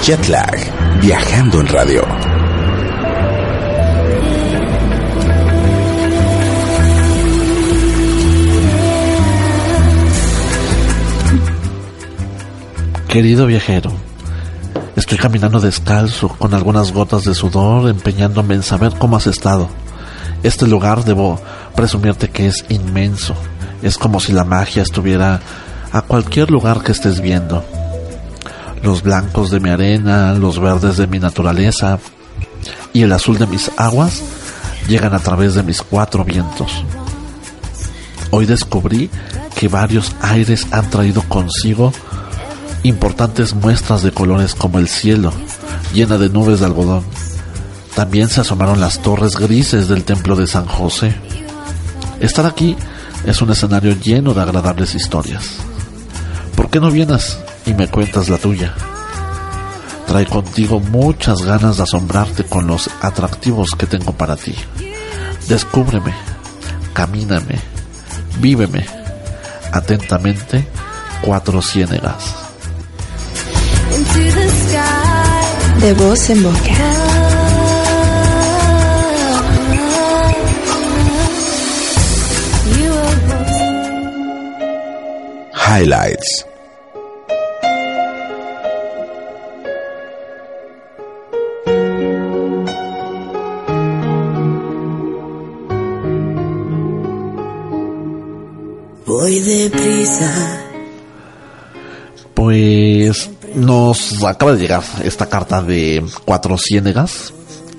[0.03, 1.01] Jetlag.
[1.01, 2.38] Viajando en radio.
[13.09, 13.91] Querido viajero,
[14.95, 19.71] estoy caminando descalzo, con algunas gotas de sudor, empeñándome en saber cómo has estado.
[20.43, 21.41] Este lugar debo
[21.75, 23.35] presumirte que es inmenso.
[23.83, 25.41] Es como si la magia estuviera
[25.91, 27.65] a cualquier lugar que estés viendo.
[28.83, 31.99] los blancos de mi arena, los verdes de mi naturaleza
[32.93, 34.23] y el azul de mis aguas
[34.87, 36.85] llegan a través de mis cuatro vientos.
[38.31, 39.09] Hoy descubrí
[39.57, 41.93] que varios aires han traído consigo
[42.83, 45.33] importantes muestras de colores como el cielo,
[45.93, 47.05] llena de nubes de algodón.
[47.95, 51.15] También se asomaron las torres grises del templo de San José.
[52.21, 52.77] Estar aquí
[53.25, 55.45] es un escenario lleno de agradables historias.
[56.57, 58.75] ¿Por qué no vienes y me cuentas la tuya?
[60.07, 64.55] Trae contigo muchas ganas de asombrarte con los atractivos que tengo para ti.
[65.49, 66.15] Descúbreme,
[66.95, 67.61] camíname,
[68.41, 68.87] víveme.
[69.71, 70.67] Atentamente,
[71.21, 72.48] Cuatro Ciénegas.
[75.81, 77.09] De voz en boca.
[85.55, 86.47] Highlights.
[99.07, 100.65] Voy deprisa.
[102.35, 107.33] Pues nos acaba de llegar esta carta de Cuatro Ciénegas.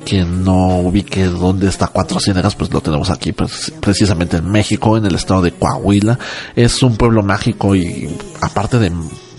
[0.05, 4.97] Quien no ubique dónde está Cuatro Ciénegas, pues lo tenemos aquí, pues, precisamente en México,
[4.97, 6.17] en el estado de Coahuila.
[6.55, 8.10] Es un pueblo mágico y
[8.41, 8.91] aparte de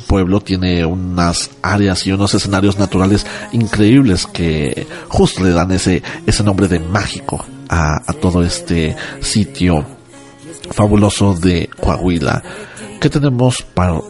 [0.07, 6.43] pueblo tiene unas áreas y unos escenarios naturales increíbles que justo le dan ese, ese
[6.43, 9.87] nombre de mágico a, a todo este sitio
[10.73, 12.43] fabuloso de Coahuila.
[13.01, 13.63] ¿Qué tenemos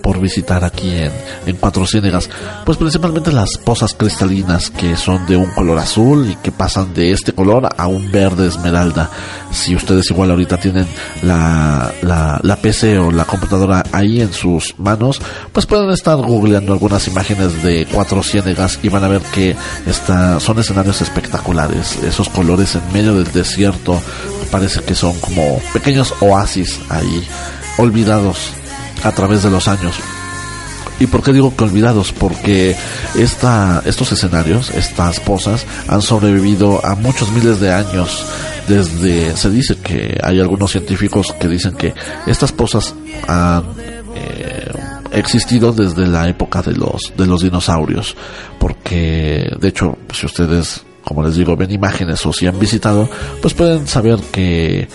[0.03, 1.13] por visitar aquí en,
[1.47, 2.29] en Cuatro Ciénegas?
[2.67, 7.13] Pues principalmente las pozas cristalinas que son de un color azul y que pasan de
[7.13, 9.09] este color a un verde esmeralda.
[9.53, 10.89] Si ustedes igual ahorita tienen
[11.23, 15.23] la, la, la PC o la computadora ahí en sus manos,
[15.53, 19.55] pues pueden estar googleando algunas imágenes de Cuatro Ciénegas y van a ver que
[19.87, 21.97] esta, son escenarios espectaculares.
[22.03, 24.01] Esos colores en medio del desierto
[24.51, 27.25] parece que son como pequeños oasis ahí,
[27.79, 28.60] olvidados
[29.03, 29.95] a través de los años.
[31.01, 32.13] ¿Y por qué digo que olvidados?
[32.13, 32.77] Porque
[33.19, 38.27] esta, estos escenarios, estas pozas, han sobrevivido a muchos miles de años.
[38.69, 41.95] Desde, se dice que hay algunos científicos que dicen que
[42.27, 42.95] estas pozas
[43.27, 43.65] han
[44.15, 44.71] eh,
[45.13, 48.15] existido desde la época de los, de los dinosaurios.
[48.59, 53.09] Porque, de hecho, si ustedes, como les digo, ven imágenes o si han visitado,
[53.41, 54.87] pues pueden saber que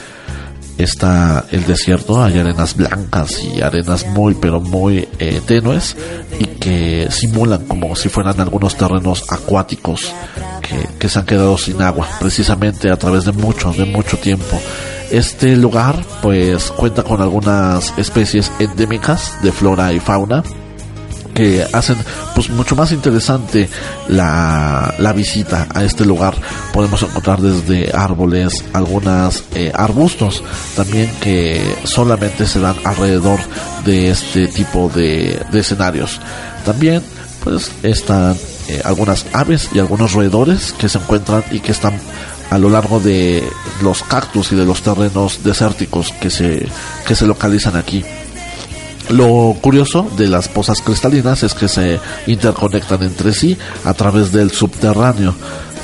[0.77, 5.95] está el desierto, hay arenas blancas y arenas muy pero muy eh, tenues
[6.39, 10.13] y que simulan como si fueran algunos terrenos acuáticos
[10.61, 14.59] que, que se han quedado sin agua precisamente a través de mucho, de mucho tiempo.
[15.11, 20.43] Este lugar pues cuenta con algunas especies endémicas de flora y fauna
[21.35, 21.97] que hacen
[22.33, 23.69] pues mucho más interesante
[24.07, 26.33] la, la visita a este lugar.
[26.73, 30.43] Podemos encontrar desde árboles, algunas eh, arbustos
[30.75, 33.39] también que solamente se dan alrededor
[33.85, 36.19] de este tipo de, de escenarios.
[36.65, 37.03] También
[37.43, 38.35] pues están
[38.67, 41.99] eh, algunas aves y algunos roedores que se encuentran y que están
[42.49, 43.43] a lo largo de
[43.81, 46.67] los cactus y de los terrenos desérticos que se,
[47.05, 48.03] que se localizan aquí.
[49.09, 54.51] Lo curioso de las pozas cristalinas es que se interconectan entre sí a través del
[54.51, 55.35] subterráneo.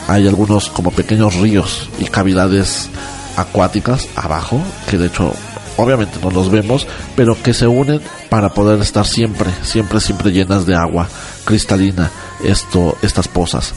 [0.07, 2.89] Hay algunos como pequeños ríos y cavidades
[3.37, 5.33] acuáticas abajo, que de hecho
[5.77, 10.65] obviamente no los vemos, pero que se unen para poder estar siempre, siempre, siempre llenas
[10.65, 11.07] de agua
[11.45, 12.09] cristalina
[12.43, 13.73] esto, estas pozas.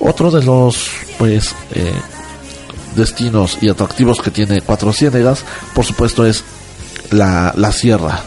[0.00, 1.92] Otro de los pues eh,
[2.96, 5.44] destinos y atractivos que tiene Cuatro Ciénegas,
[5.74, 6.42] por supuesto, es
[7.10, 8.22] la, la sierra,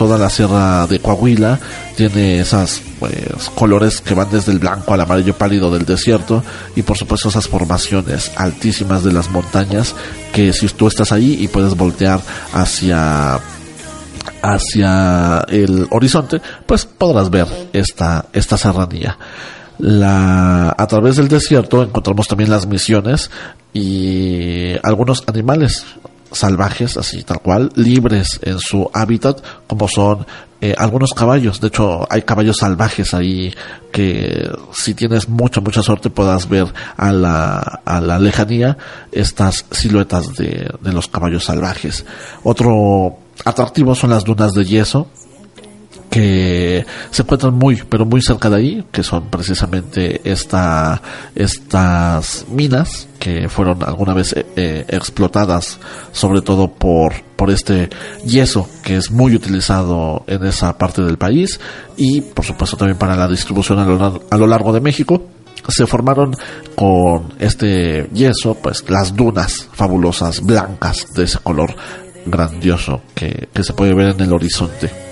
[0.00, 1.60] toda la sierra de Coahuila
[1.94, 6.42] tiene esas pues, colores que van desde el blanco al amarillo pálido del desierto
[6.74, 9.94] y por supuesto esas formaciones altísimas de las montañas
[10.32, 12.18] que si tú estás ahí y puedes voltear
[12.54, 13.40] hacia
[14.40, 19.18] hacia el horizonte pues podrás ver esta esta serranía.
[19.76, 23.30] La, a través del desierto encontramos también las misiones
[23.74, 25.84] y algunos animales
[26.32, 30.26] salvajes, así tal cual, libres en su hábitat, como son
[30.60, 31.60] eh, algunos caballos.
[31.60, 33.54] De hecho, hay caballos salvajes ahí
[33.92, 36.66] que si tienes mucha, mucha suerte puedas ver
[36.96, 38.76] a la, a la lejanía
[39.10, 42.04] estas siluetas de, de los caballos salvajes.
[42.42, 45.08] Otro atractivo son las dunas de yeso
[46.10, 51.00] que se encuentran muy, pero muy cerca de ahí, que son precisamente esta,
[51.36, 55.78] estas minas que fueron alguna vez eh, eh, explotadas,
[56.10, 57.88] sobre todo por, por este
[58.24, 61.60] yeso que es muy utilizado en esa parte del país
[61.96, 65.22] y por supuesto también para la distribución a lo, a lo largo de México
[65.68, 66.34] se formaron
[66.74, 71.74] con este yeso, pues las dunas fabulosas, blancas, de ese color
[72.26, 75.09] grandioso que, que se puede ver en el horizonte.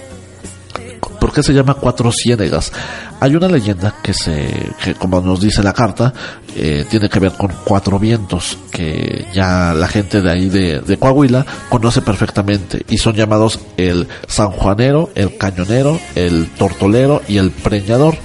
[1.29, 2.72] ¿Por qué se llama Cuatro Ciénegas?
[3.20, 6.14] Hay una leyenda que se, que como nos dice la carta,
[6.57, 10.97] eh, tiene que ver con cuatro vientos que ya la gente de ahí de, de
[10.97, 18.16] Coahuila conoce perfectamente y son llamados el sanjuanero, el cañonero, el tortolero y el preñador.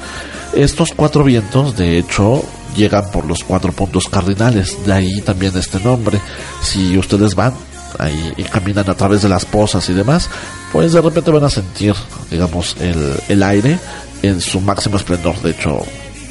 [0.54, 2.42] Estos cuatro vientos, de hecho,
[2.78, 6.22] llegan por los cuatro puntos cardinales, de ahí también este nombre.
[6.62, 7.52] Si ustedes van
[8.00, 10.30] ahí y caminan a través de las pozas y demás,
[10.72, 11.94] pues de repente van a sentir,
[12.30, 13.80] digamos, el, el aire
[14.22, 15.40] en su máximo esplendor.
[15.42, 15.82] De hecho,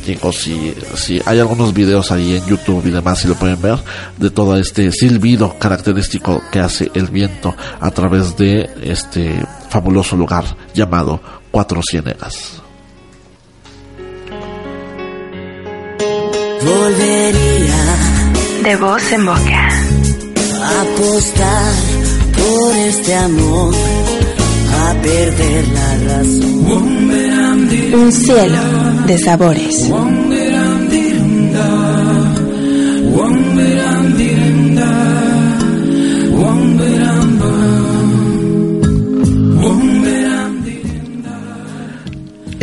[0.05, 3.79] chicos, si, si hay algunos videos ahí en YouTube y demás, si lo pueden ver,
[4.17, 10.45] de todo este silbido característico que hace el viento a través de este fabuloso lugar
[10.75, 12.63] llamado Cuatro Ciénegas.
[16.65, 17.97] Volvería
[18.63, 20.22] De voz en boca.
[20.81, 21.75] Apostar
[22.37, 23.75] por este amor,
[24.85, 26.53] a perder la razón.
[27.95, 28.59] Un cielo
[29.07, 29.91] de sabores.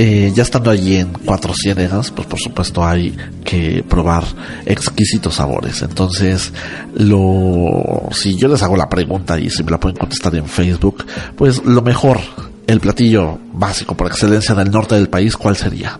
[0.01, 3.14] Eh, ya estando allí en Cuatro Ciénegas, pues por supuesto hay
[3.50, 4.24] que probar
[4.66, 5.82] exquisitos sabores.
[5.82, 6.54] Entonces,
[6.93, 11.04] lo, si yo les hago la pregunta y si me la pueden contestar en Facebook,
[11.36, 12.20] pues lo mejor,
[12.68, 15.97] el platillo básico por excelencia del norte del país, ¿cuál sería?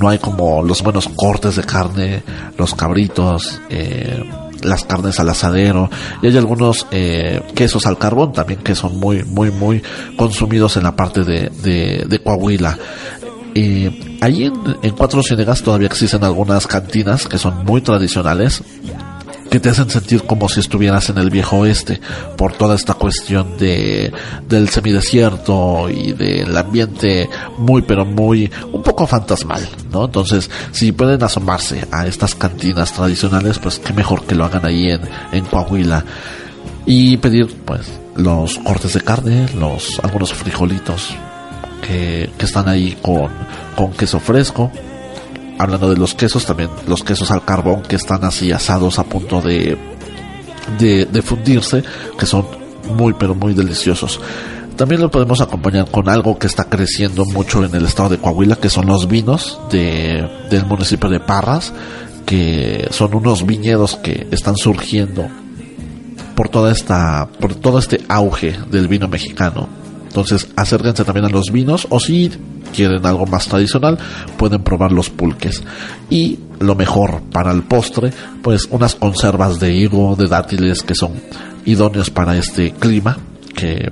[0.00, 2.22] No hay como los buenos cortes de carne,
[2.58, 4.22] los cabritos, eh,
[4.62, 5.90] las carnes al asadero
[6.20, 9.82] y hay algunos eh, quesos al carbón también que son muy muy muy
[10.16, 12.78] consumidos en la parte de, de, de Coahuila
[13.54, 18.62] eh, allí en, en Cuatro Ciénegas todavía existen algunas cantinas que son muy tradicionales
[19.52, 22.00] que te hacen sentir como si estuvieras en el viejo oeste
[22.38, 24.10] por toda esta cuestión de
[24.48, 27.28] del semidesierto y del ambiente
[27.58, 30.06] muy pero muy un poco fantasmal, ¿no?
[30.06, 34.88] Entonces, si pueden asomarse a estas cantinas tradicionales, pues qué mejor que lo hagan ahí
[34.88, 36.02] en, en Coahuila
[36.86, 41.10] y pedir pues los cortes de carne, los algunos frijolitos
[41.86, 43.28] que, están ahí con,
[43.76, 44.70] con queso fresco,
[45.58, 49.42] hablando de los quesos, también los quesos al carbón que están así asados a punto
[49.42, 49.76] de,
[50.78, 51.82] de, de fundirse,
[52.18, 52.46] que son
[52.96, 54.20] muy pero muy deliciosos.
[54.76, 58.56] También lo podemos acompañar con algo que está creciendo mucho en el estado de Coahuila,
[58.56, 61.72] que son los vinos de, del municipio de Parras,
[62.24, 65.28] que son unos viñedos que están surgiendo
[66.34, 69.68] por toda esta, por todo este auge del vino mexicano.
[70.12, 72.30] Entonces acérquense también a los vinos o si
[72.74, 73.98] quieren algo más tradicional
[74.36, 75.62] pueden probar los pulques.
[76.10, 81.12] Y lo mejor para el postre, pues unas conservas de higo, de dátiles que son
[81.64, 83.16] idóneos para este clima
[83.54, 83.90] que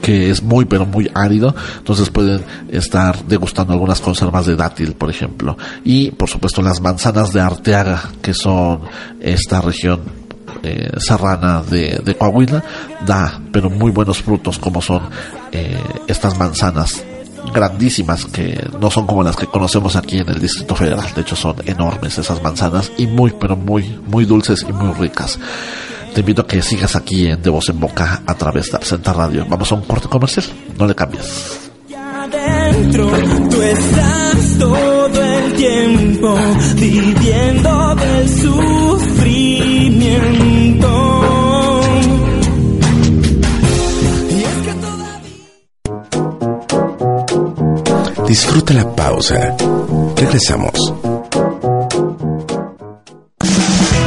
[0.00, 5.10] que es muy pero muy árido, entonces pueden estar degustando algunas conservas de dátil, por
[5.10, 8.80] ejemplo, y por supuesto las manzanas de Arteaga, que son
[9.20, 10.00] esta región
[10.62, 12.62] eh, serrana de, de Coahuila
[13.06, 15.02] da pero muy buenos frutos como son
[15.52, 17.04] eh, estas manzanas
[17.52, 21.06] grandísimas que no son como las que conocemos aquí en el Distrito Federal.
[21.14, 25.38] De hecho son enormes esas manzanas y muy pero muy muy dulces y muy ricas.
[26.14, 29.12] Te invito a que sigas aquí en De Voz en Boca a través de Absenta
[29.12, 29.46] Radio.
[29.48, 30.46] Vamos a un corte comercial.
[30.76, 31.68] No le cambies
[35.58, 36.38] tiempo
[36.76, 39.28] viviendo del sufrimiento.
[48.28, 49.56] Disfruta la pausa.
[50.16, 50.94] Regresamos.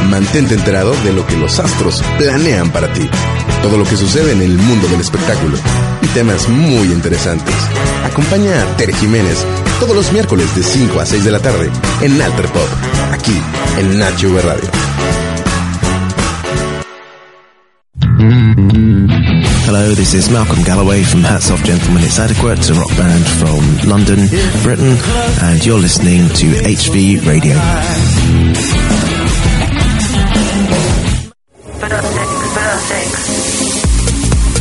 [0.10, 3.10] Mantente enterado de lo que los astros planean para ti.
[3.62, 5.58] Todo lo que sucede en el mundo del espectáculo.
[6.14, 7.56] Temas muy interesantes.
[8.04, 9.46] Acompaña a Tere Jiménez
[9.80, 11.70] todos los miércoles de 5 a 6 de la tarde
[12.02, 12.68] en Alter Pop.
[13.14, 13.40] Aquí
[13.80, 14.70] en Nacho Radio.
[19.66, 22.04] Hello, this is Malcolm Galloway from Hats Off Gentlemen.
[22.04, 24.28] It's adequate, a rock band from London,
[24.64, 24.98] Britain,
[25.42, 29.11] and you're listening to HV Radio.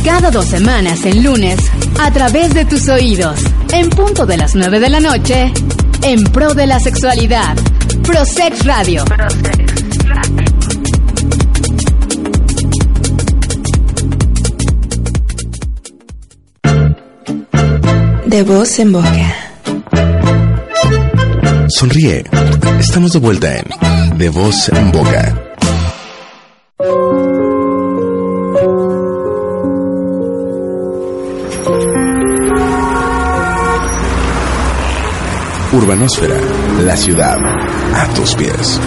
[0.03, 1.59] Cada dos semanas en lunes,
[1.99, 3.39] a través de tus oídos,
[3.71, 5.53] en punto de las 9 de la noche,
[6.01, 7.55] en pro de la sexualidad.
[8.03, 9.05] Prosex Radio.
[18.25, 19.35] De voz en boca.
[21.67, 22.23] Sonríe.
[22.79, 25.50] Estamos de vuelta en De voz en boca.
[35.73, 36.35] Urbanósfera,
[36.85, 37.37] la ciudad,
[37.95, 38.77] a tus pies.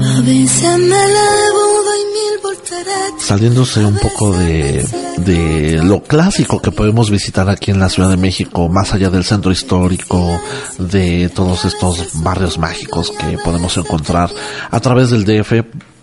[0.00, 3.22] A veces me elevo, doy mil volteretas.
[3.22, 4.82] Saliéndose un poco de,
[5.18, 9.24] de lo clásico que podemos visitar aquí en la Ciudad de México, más allá del
[9.24, 10.40] centro histórico,
[10.78, 14.30] de todos estos barrios mágicos que podemos encontrar
[14.70, 15.52] a través del DF,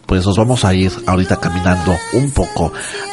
[0.05, 2.71] pues nos vamos a ir ahorita caminando un poco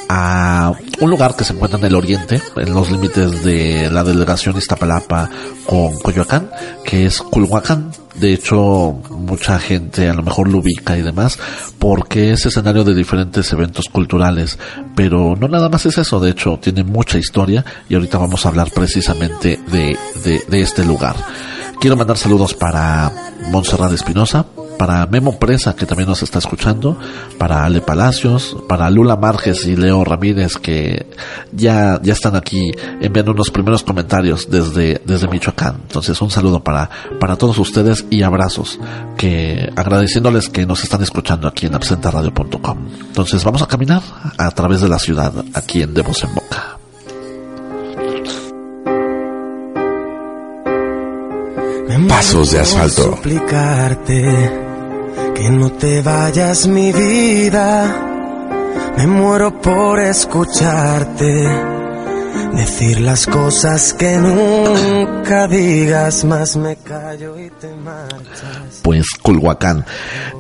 [0.09, 4.57] a un lugar que se encuentra en el oriente, en los límites de la delegación
[4.57, 5.29] Iztapalapa
[5.67, 6.51] con Coyoacán,
[6.85, 7.91] que es Culhuacán.
[8.15, 11.39] De hecho, mucha gente a lo mejor lo ubica y demás,
[11.79, 14.59] porque es escenario de diferentes eventos culturales.
[14.95, 18.49] Pero no nada más es eso, de hecho, tiene mucha historia y ahorita vamos a
[18.49, 21.17] hablar precisamente de, de, de este lugar.
[21.79, 23.13] Quiero mandar saludos para
[23.51, 24.47] Montserrat Espinosa,
[24.79, 26.99] para Memo Presa, que también nos está escuchando,
[27.39, 31.07] para Ale Palacios, para Lula Marges y Leo Ramírez, que
[31.53, 32.71] ya, ya están aquí
[33.01, 35.81] enviando unos primeros comentarios desde, desde Michoacán.
[35.83, 36.89] Entonces, un saludo para,
[37.21, 38.79] para todos ustedes y abrazos,
[39.17, 42.79] que agradeciéndoles que nos están escuchando aquí en absentaradio.com.
[43.09, 44.03] Entonces, vamos a caminar
[44.39, 46.77] a través de la ciudad, aquí en De Voz en Boca.
[52.09, 53.17] Pasos de asfalto.
[53.17, 54.66] Suplicarte
[55.37, 57.95] que no te vayas mi vida.
[58.97, 61.47] Me muero por escucharte.
[62.57, 68.81] Decir las cosas que nunca digas, más me callo y te marchas.
[68.83, 69.85] pues Culhuacán.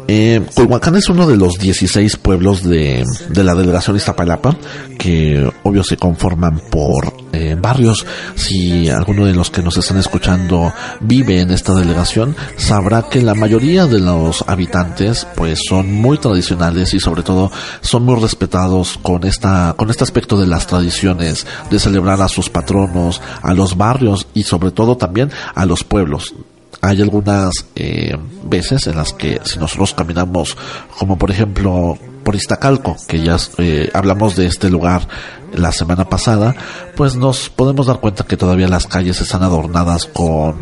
[0.09, 4.57] Eh, Culhuacán es uno de los 16 pueblos de, de la delegación Iztapalapa
[4.99, 8.07] que obvio se conforman por eh, barrios.
[8.35, 13.35] Si alguno de los que nos están escuchando vive en esta delegación, sabrá que la
[13.35, 17.53] mayoría de los habitantes pues son muy tradicionales y sobre todo
[17.83, 21.79] son muy respetados con esta con este aspecto de las tradiciones de
[22.09, 26.35] a sus patronos, a los barrios y sobre todo también a los pueblos.
[26.81, 30.57] Hay algunas eh, veces en las que si nosotros caminamos,
[30.99, 35.09] como por ejemplo por Iztacalco, que ya eh, hablamos de este lugar
[35.53, 36.55] la semana pasada,
[36.97, 40.57] pues nos podemos dar cuenta que todavía las calles están adornadas con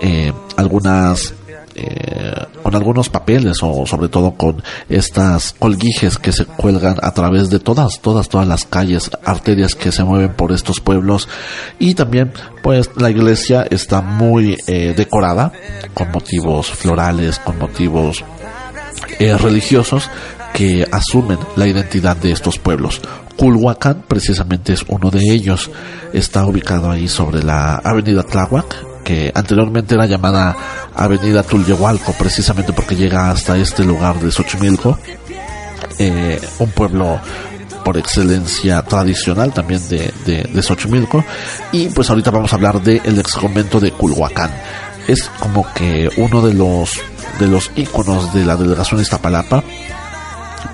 [0.00, 1.34] eh, algunas
[1.80, 7.50] eh, con algunos papeles o sobre todo con estas colguijes que se cuelgan a través
[7.50, 11.28] de todas, todas, todas las calles, arterias que se mueven por estos pueblos
[11.78, 15.52] y también pues la iglesia está muy eh, decorada
[15.94, 18.24] con motivos florales, con motivos
[19.18, 20.10] eh, religiosos
[20.52, 23.00] que asumen la identidad de estos pueblos.
[23.36, 25.70] Culhuacán precisamente es uno de ellos.
[26.12, 30.56] Está ubicado ahí sobre la avenida Tláhuac, que anteriormente era llamada
[30.98, 34.98] Avenida Tulyehualco, precisamente porque llega hasta este lugar de Xochimilco,
[35.98, 37.20] eh, un pueblo
[37.84, 41.24] por excelencia tradicional también de, de, de, Xochimilco.
[41.72, 44.50] Y pues ahorita vamos a hablar del ex convento de Culhuacán.
[45.06, 47.00] Es como que uno de los
[47.38, 49.62] de los íconos de la delegación Iztapalapa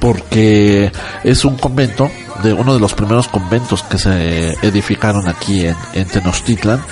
[0.01, 0.91] porque
[1.23, 2.11] es un convento
[2.43, 6.83] de uno de los primeros conventos que se edificaron aquí en, en Tenochtitlan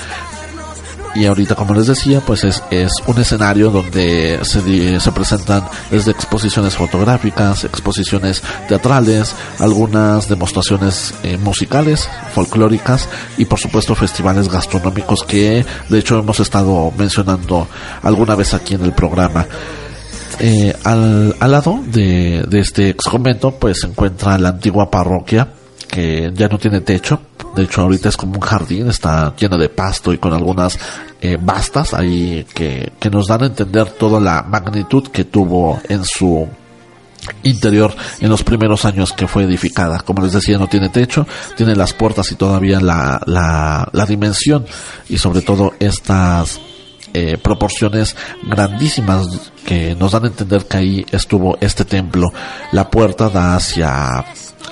[1.14, 6.10] y ahorita como les decía pues es, es un escenario donde se, se presentan desde
[6.10, 15.64] exposiciones fotográficas exposiciones teatrales algunas demostraciones eh, musicales folclóricas y por supuesto festivales gastronómicos que
[15.88, 17.68] de hecho hemos estado mencionando
[18.02, 19.46] alguna vez aquí en el programa.
[20.40, 25.46] Eh, al, al, lado de, de este ex convento pues se encuentra la antigua parroquia
[25.92, 27.20] que ya no tiene techo
[27.54, 30.78] de hecho, ahorita es como un jardín, está lleno de pasto y con algunas
[31.20, 36.04] eh, bastas ahí que, que nos dan a entender toda la magnitud que tuvo en
[36.04, 36.48] su
[37.44, 40.00] interior en los primeros años que fue edificada.
[40.00, 41.26] Como les decía, no tiene techo,
[41.56, 44.64] tiene las puertas y todavía la, la, la dimensión
[45.10, 46.58] y sobre todo estas
[47.12, 49.26] eh, proporciones grandísimas
[49.66, 52.32] que nos dan a entender que ahí estuvo este templo.
[52.72, 54.24] La puerta da hacia,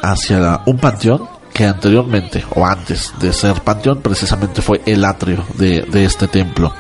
[0.03, 5.85] hacia un panteón que anteriormente o antes de ser panteón precisamente fue el atrio de,
[6.05, 6.73] este templo.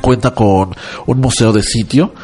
[0.00, 0.74] Cuenta con
[1.06, 2.14] un museo de sitio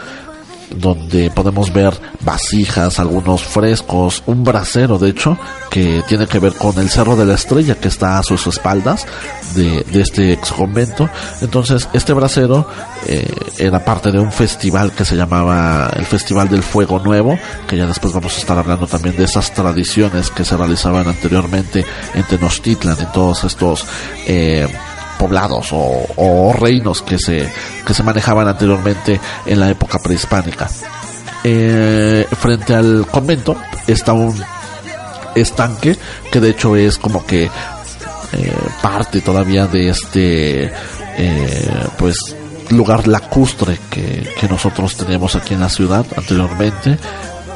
[0.74, 5.38] donde podemos ver vasijas, algunos frescos, un brasero de hecho,
[5.70, 9.06] que tiene que ver con el Cerro de la Estrella que está a sus espaldas
[9.54, 11.08] de, este ex convento.
[11.40, 12.66] Entonces, este brasero
[13.06, 13.26] eh,
[13.58, 17.86] era parte de un festival que se llamaba el Festival del Fuego Nuevo, que ya
[17.86, 22.98] después vamos a estar hablando también de esas tradiciones que se realizaban anteriormente en Tenochtitlan,
[22.98, 23.86] en todos estos
[24.26, 24.68] eh,
[25.20, 27.46] poblados o, reinos que se,
[27.86, 30.66] que se manejaban anteriormente en la época prehispánica.
[31.44, 33.54] Eh, frente al convento
[33.86, 34.34] está un
[35.34, 35.96] estanque
[36.32, 40.72] que de hecho es como que eh, parte todavía de este
[41.18, 42.16] eh, pues
[42.70, 46.98] lugar lacustre que, que nosotros teníamos aquí en la ciudad anteriormente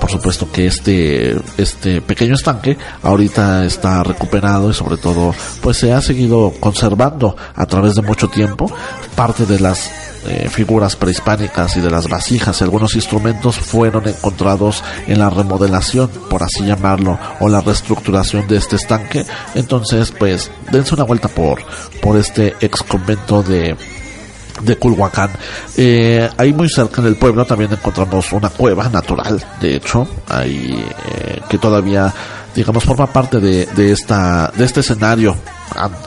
[0.05, 5.95] por supuesto que este este pequeño estanque ahorita está recuperado y sobre todo pues se
[5.95, 8.71] ha seguido conservando a través de mucho tiempo
[9.17, 9.91] parte de las
[10.27, 16.43] eh, figuras prehispánicas y de las vasijas algunos instrumentos fueron encontrados en la remodelación, por
[16.43, 19.27] así llamarlo, o la reestructuración de este estanque.
[19.55, 21.61] Entonces, pues, dense una vuelta por,
[22.01, 23.77] por este ex convento de,
[24.63, 25.31] de Culhuacán.
[25.77, 30.85] Eh, ahí muy cerca en el pueblo también encontramos una cueva natural, de hecho, ahí
[31.13, 32.13] eh, que todavía,
[32.55, 35.37] digamos, forma parte de, de esta, de este escenario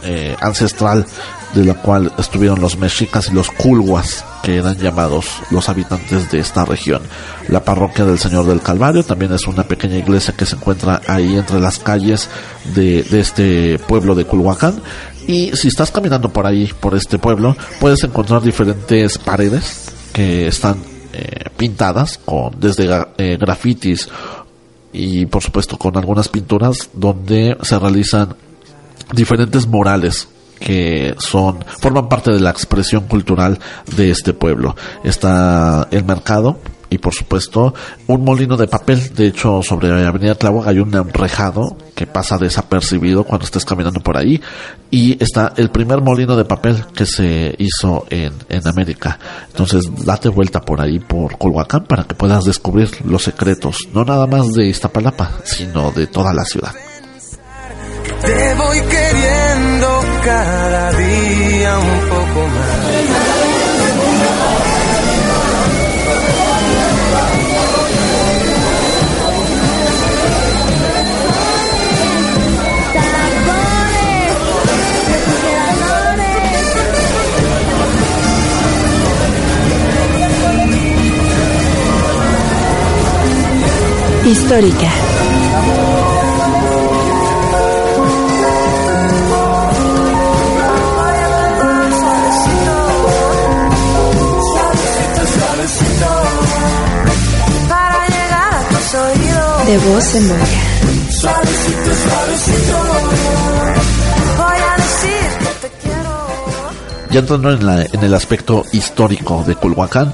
[0.04, 1.06] eh, ancestral
[1.54, 6.40] de la cual estuvieron los mexicas y los culhuas, que eran llamados los habitantes de
[6.40, 7.02] esta región.
[7.48, 11.38] La parroquia del Señor del Calvario también es una pequeña iglesia que se encuentra ahí
[11.38, 12.30] entre las calles
[12.76, 14.82] de, de este pueblo de Culhuacán
[15.28, 20.78] y si estás caminando por ahí, por este pueblo, puedes encontrar diferentes paredes que están
[21.14, 24.10] eh, pintadas con desde eh, grafitis
[24.94, 28.36] y por supuesto con algunas pinturas donde se realizan
[29.14, 30.28] diferentes morales
[30.60, 33.60] que son forman parte de la expresión cultural
[33.96, 34.76] de este pueblo.
[35.04, 36.60] Está el mercado
[36.90, 37.74] y por supuesto
[38.08, 39.14] un molino de papel.
[39.14, 44.00] De hecho, sobre la Avenida Tláhuac hay un enrejado que pasa desapercibido cuando estés caminando
[44.00, 44.42] por ahí
[44.92, 49.20] y está el primer molino de papel que se hizo en, en América.
[49.50, 54.28] Entonces, date vuelta por ahí por Colhuacán para que puedas descubrir los secretos, no nada
[54.28, 56.74] más de Iztapalapa, sino de toda la ciudad.
[58.22, 60.77] Te voy queriendo cada
[84.28, 84.92] Histórica.
[99.66, 100.68] De voz en boca.
[107.12, 110.14] Ya entrando en, la, en el aspecto histórico de Culhuacán,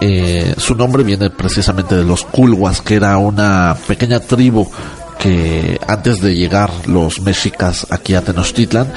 [0.00, 4.68] eh, su nombre viene precisamente de los Culhuas, que era una pequeña tribu
[5.18, 8.92] que antes de llegar los mexicas aquí a Tenochtitlan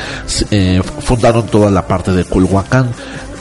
[0.52, 2.92] eh, fundaron toda la parte de Culhuacán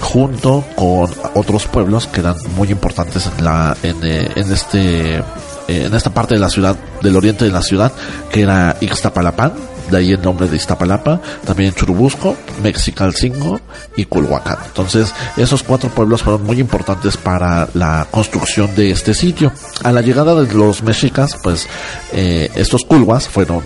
[0.00, 5.24] junto con otros pueblos que eran muy importantes en la en, eh, en este
[5.66, 7.92] en esta parte de la ciudad del oriente de la ciudad
[8.30, 9.52] que era Ixtapalapán
[9.91, 13.61] de ahí el nombre de Iztapalapa, también Churubusco, Mexicalcingo
[13.97, 14.59] y Culhuacán.
[14.66, 19.53] Entonces, esos cuatro pueblos fueron muy importantes para la construcción de este sitio.
[19.82, 21.66] A la llegada de los mexicas, pues
[22.12, 23.62] eh, estos culhuas fueron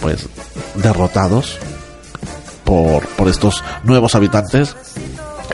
[0.00, 0.26] pues
[0.76, 1.58] derrotados
[2.64, 4.76] por, por estos nuevos habitantes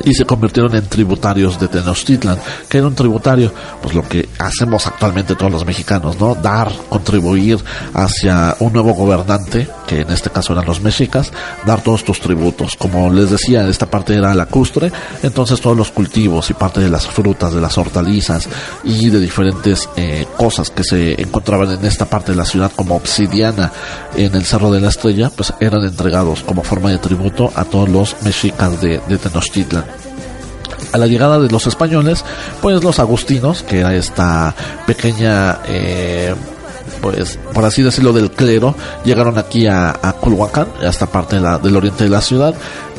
[0.04, 2.38] y se convirtieron en tributarios de Tenochtitlan.
[2.68, 3.52] que era un tributario?
[3.82, 6.34] Pues lo que hacemos actualmente todos los mexicanos, ¿no?
[6.34, 7.58] Dar, contribuir
[7.94, 11.32] hacia un nuevo gobernante, que en este caso eran los mexicas,
[11.64, 12.76] dar todos tus tributos.
[12.76, 14.92] Como les decía, esta parte era lacustre,
[15.22, 18.48] entonces todos los cultivos y parte de las frutas, de las hortalizas
[18.84, 22.96] y de diferentes eh, cosas que se encontraban en esta parte de la ciudad como
[22.96, 23.72] obsidiana
[24.16, 27.88] en el Cerro de la Estrella, pues eran entregados como forma de tributo a todos
[27.88, 29.85] los mexicas de, de Tenochtitlan
[30.96, 32.24] a la llegada de los españoles,
[32.60, 34.54] pues los agustinos, que era esta
[34.86, 36.34] pequeña, eh,
[37.00, 38.74] pues por así decirlo, del clero,
[39.04, 42.54] llegaron aquí a, a Culhuacán, a esta parte del oriente de la ciudad,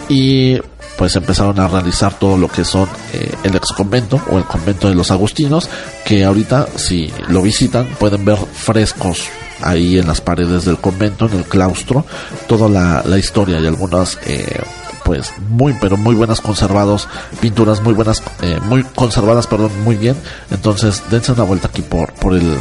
[0.09, 0.57] y
[0.97, 4.89] pues empezaron a realizar todo lo que son eh, el ex convento o el convento
[4.89, 5.69] de los agustinos,
[6.05, 9.27] que ahorita si lo visitan pueden ver frescos
[9.61, 12.05] ahí en las paredes del convento, en el claustro,
[12.47, 14.17] toda la, historia y algunas...
[14.25, 14.61] Eh,
[15.07, 17.07] pues muy pero muy buenas conservados,
[17.39, 20.17] pinturas muy buenas, eh, muy conservadas, perdón, muy bien.
[20.51, 22.57] Entonces dense una vuelta aquí por por el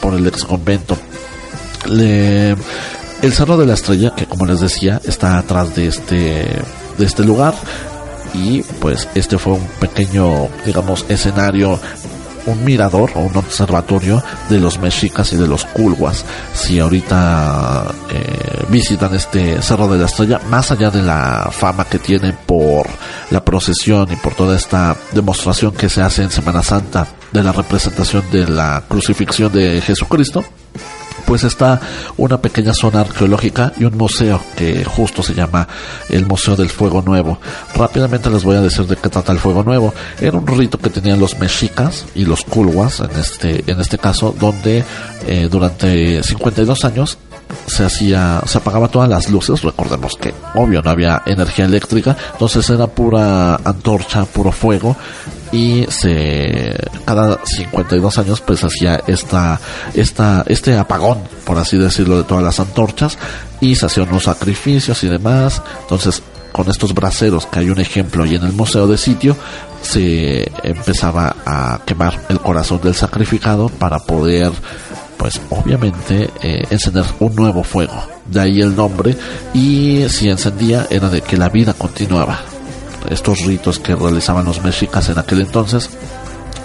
[0.00, 0.98] por el ex convento.
[1.86, 6.62] Le, el Cerro de la Estrella, que como les decía, está atrás de este
[6.98, 7.54] de este lugar
[8.34, 11.78] y pues este fue un pequeño digamos escenario
[12.46, 16.24] un mirador o un observatorio de los mexicas y de los culhuas.
[16.52, 21.98] Si ahorita eh, visitan este Cerro de la Estrella, más allá de la fama que
[21.98, 22.86] tiene por
[23.30, 27.52] la procesión y por toda esta demostración que se hace en Semana Santa de la
[27.52, 30.44] representación de la crucifixión de Jesucristo,
[31.26, 31.80] pues está
[32.16, 35.68] una pequeña zona arqueológica y un museo que justo se llama
[36.08, 37.38] el Museo del Fuego Nuevo.
[37.74, 39.94] Rápidamente les voy a decir de qué trata el Fuego Nuevo.
[40.20, 44.34] Era un rito que tenían los mexicas y los culhuas en este, en este caso,
[44.38, 44.84] donde
[45.26, 47.18] eh, durante 52 años
[47.66, 52.68] se hacía, se apagaba todas las luces, recordemos que obvio no había energía eléctrica, entonces
[52.70, 54.96] era pura antorcha, puro fuego.
[55.52, 59.60] Y se cada 52 años pues hacía esta
[59.94, 63.16] esta este apagón por así decirlo de todas las antorchas.
[63.60, 65.62] Y se hacían unos sacrificios y demás.
[65.82, 69.36] Entonces con estos braseros que hay un ejemplo y en el museo de sitio
[69.82, 74.52] se empezaba a quemar el corazón del sacrificado para poder
[75.24, 77.94] pues obviamente eh, encender un nuevo fuego
[78.26, 79.16] de ahí el nombre
[79.54, 82.40] y si encendía era de que la vida continuaba
[83.08, 85.88] estos ritos que realizaban los mexicas en aquel entonces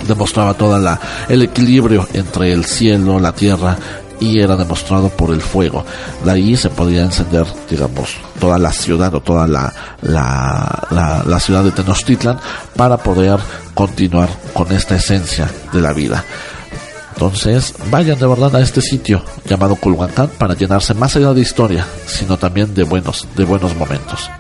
[0.06, 1.00] demostraba toda la
[1.30, 3.78] el equilibrio entre el cielo, la tierra
[4.20, 5.86] y era demostrado por el fuego.
[6.26, 11.64] De ahí se podía encender, digamos, toda la ciudad o toda la, la, la, ciudad
[11.64, 12.38] de Tenochtitlan
[12.76, 13.40] para poder
[13.74, 16.26] continuar con esta esencia de la vida.
[17.20, 21.86] Entonces, vayan de verdad a este sitio llamado Culhuacán para llenarse más allá de historia,
[22.06, 24.32] sino también de buenos, de buenos momentos.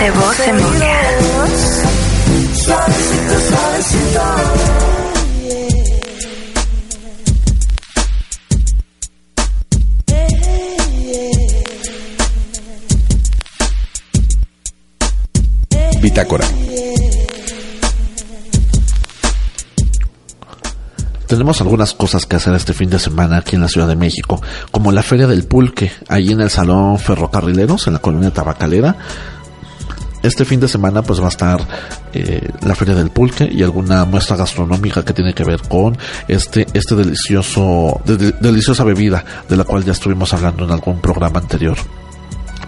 [0.00, 0.94] De voz en boca.
[21.26, 24.40] Tenemos algunas cosas que hacer este fin de semana aquí en la Ciudad de México,
[24.70, 28.96] como la Feria del Pulque, ahí en el Salón Ferrocarrileros, en la colonia Tabacalera.
[30.22, 31.60] Este fin de semana pues va a estar
[32.12, 35.98] eh, la Feria del Pulque y alguna muestra gastronómica que tiene que ver con
[36.28, 41.76] este, este delicioso, deliciosa bebida de la cual ya estuvimos hablando en algún programa anterior.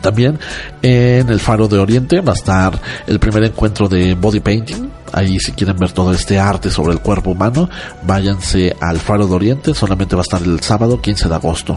[0.01, 0.39] También
[0.83, 4.91] en el Faro de Oriente va a estar el primer encuentro de body painting.
[5.13, 7.69] Ahí si quieren ver todo este arte sobre el cuerpo humano,
[8.03, 9.75] váyanse al Faro de Oriente.
[9.75, 11.75] Solamente va a estar el sábado 15 de agosto.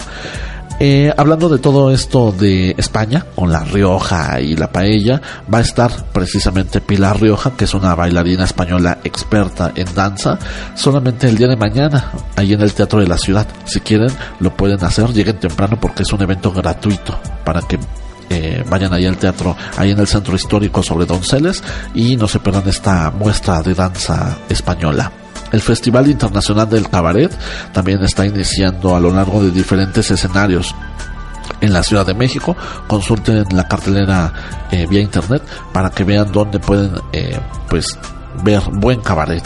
[0.81, 5.21] Eh, hablando de todo esto de España, con la Rioja y la paella,
[5.53, 10.39] va a estar precisamente Pilar Rioja, que es una bailarina española experta en danza,
[10.75, 13.45] solamente el día de mañana, ahí en el Teatro de la Ciudad.
[13.65, 17.77] Si quieren, lo pueden hacer, lleguen temprano porque es un evento gratuito para que
[18.29, 21.63] eh, vayan ahí al teatro, ahí en el centro histórico sobre Donceles
[21.93, 25.11] y no se pierdan esta muestra de danza española.
[25.51, 27.31] El Festival Internacional del Cabaret
[27.73, 30.75] también está iniciando a lo largo de diferentes escenarios
[31.61, 32.55] en la Ciudad de México.
[32.87, 34.31] Consulten la cartelera
[34.71, 35.41] eh, vía internet
[35.73, 37.97] para que vean dónde pueden eh, pues
[38.43, 39.43] ver buen cabaret.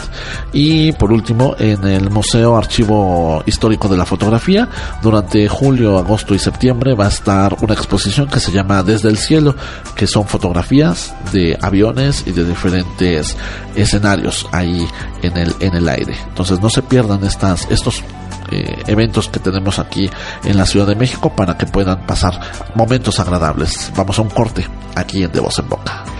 [0.52, 4.68] Y por último, en el Museo Archivo Histórico de la Fotografía,
[5.02, 9.18] durante julio, agosto y septiembre va a estar una exposición que se llama Desde el
[9.18, 9.54] Cielo,
[9.94, 13.36] que son fotografías de aviones y de diferentes
[13.74, 14.86] escenarios ahí
[15.22, 16.16] en el, en el aire.
[16.28, 18.02] Entonces no se pierdan estas, estos
[18.50, 20.10] eh, eventos que tenemos aquí
[20.44, 22.40] en la Ciudad de México para que puedan pasar
[22.74, 23.90] momentos agradables.
[23.96, 26.13] Vamos a un corte aquí en De Voz en Boca.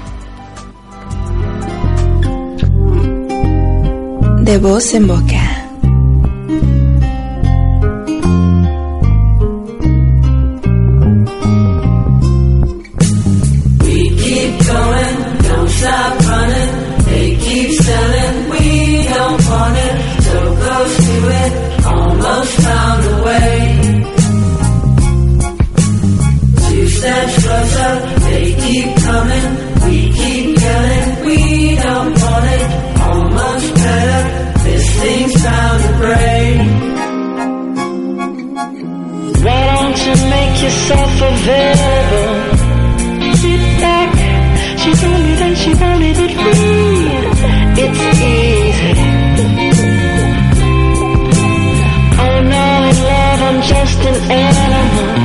[4.45, 5.54] De voz en boca.
[40.85, 42.35] herself available.
[43.37, 44.11] Sit back,
[44.79, 47.09] she told me that she wanted it free.
[47.85, 48.01] It's
[48.33, 48.95] easy.
[52.27, 55.24] Oh no, in love I'm just an animal.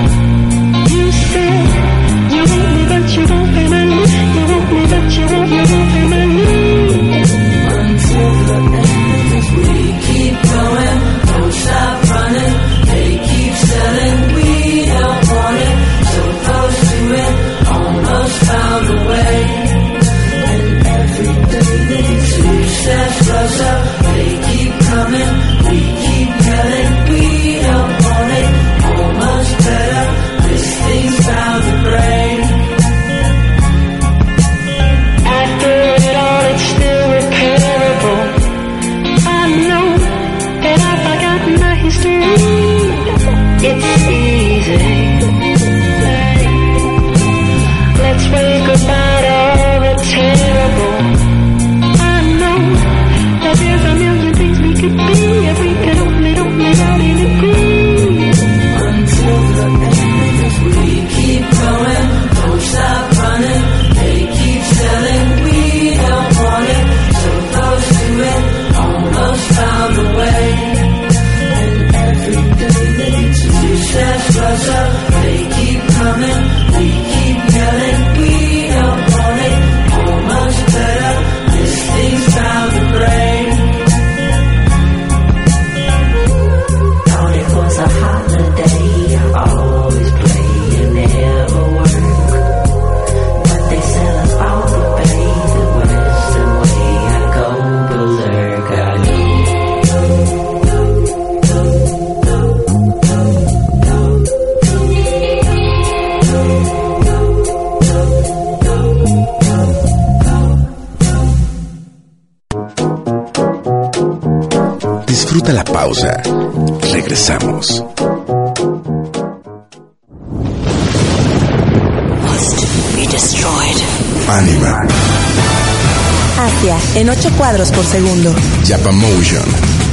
[127.89, 128.33] Segundo.
[128.65, 129.43] Japamotion,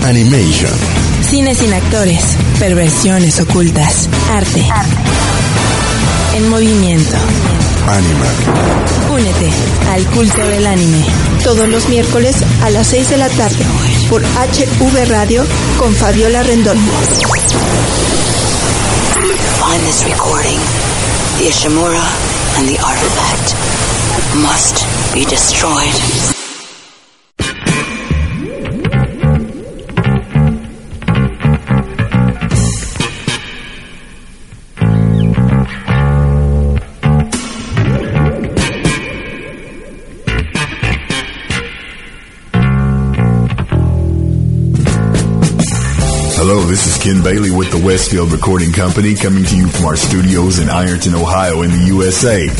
[0.04, 0.70] Animation,
[1.30, 2.22] Cine sin actores.
[2.58, 4.08] Perversiones ocultas.
[4.30, 4.64] Arte.
[6.34, 7.16] En movimiento.
[7.88, 8.26] Anima,
[9.12, 9.50] Únete
[9.92, 11.04] al culto del anime.
[11.42, 13.64] Todos los miércoles a las 6 de la tarde
[14.10, 15.44] por HV Radio
[15.78, 16.76] con Fabiola Rendón.
[19.58, 20.58] Find this recording.
[21.38, 22.04] The Ishimura
[22.58, 23.54] and the artifact
[24.36, 24.84] must
[25.14, 26.35] be destroyed.
[47.06, 51.14] Ken Bailey with the Westfield Recording Company coming to you from our studios in Ironton,
[51.14, 52.50] Ohio in the USA.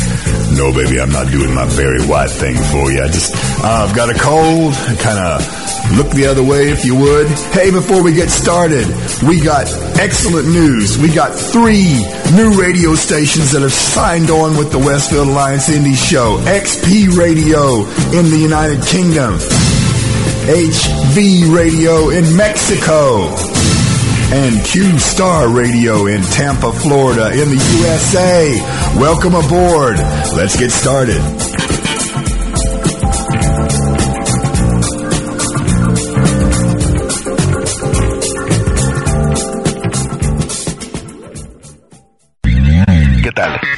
[0.55, 3.03] No, baby, I'm not doing my Barry White thing for you.
[3.03, 4.73] I just, uh, I've got a cold.
[5.03, 5.43] Kind of
[5.99, 7.27] look the other way if you would.
[7.51, 8.87] Hey, before we get started,
[9.27, 9.67] we got
[9.99, 10.97] excellent news.
[10.97, 15.99] We got three new radio stations that have signed on with the Westfield Alliance Indie
[15.99, 16.39] Show.
[16.47, 17.83] XP Radio
[18.15, 19.43] in the United Kingdom.
[20.47, 23.35] HV Radio in Mexico
[24.33, 28.61] and Q Star Radio in Tampa, Florida in the USA.
[28.99, 29.99] Welcome aboard.
[30.37, 31.46] Let's get started.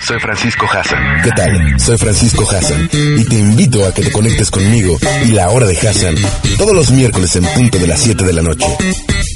[0.08, 1.20] Soy Francisco Hassan.
[1.22, 1.78] ¿Qué tal?
[1.78, 2.88] Soy Francisco Hassan
[3.18, 6.14] y te invito a que te conectes conmigo y la hora de Hassan
[6.56, 8.66] todos los miércoles en punto de las 7 de la noche.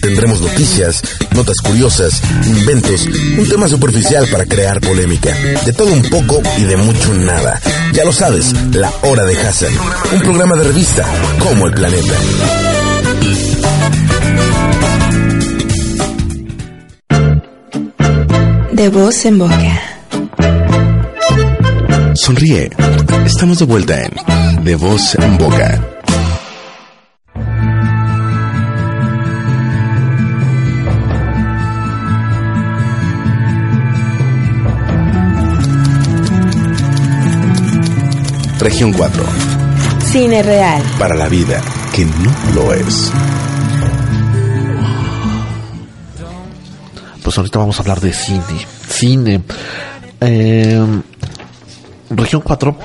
[0.01, 1.03] Tendremos noticias,
[1.35, 3.07] notas curiosas, inventos,
[3.37, 7.61] un tema superficial para crear polémica, de todo un poco y de mucho nada.
[7.93, 9.75] Ya lo sabes, la hora de Hassan,
[10.15, 11.05] un programa de revista
[11.39, 12.15] como el planeta.
[18.73, 19.92] De voz en boca.
[22.15, 22.71] Sonríe.
[23.25, 25.81] Estamos de vuelta en De Voz en Boca.
[38.59, 39.25] Región 4.
[40.05, 40.83] Cine real.
[40.99, 41.61] Para la vida
[41.95, 43.11] que no lo es.
[47.23, 48.67] Pues ahorita vamos a hablar de cine.
[48.89, 49.43] Cine.
[50.21, 51.03] Eh,
[52.17, 52.77] región 4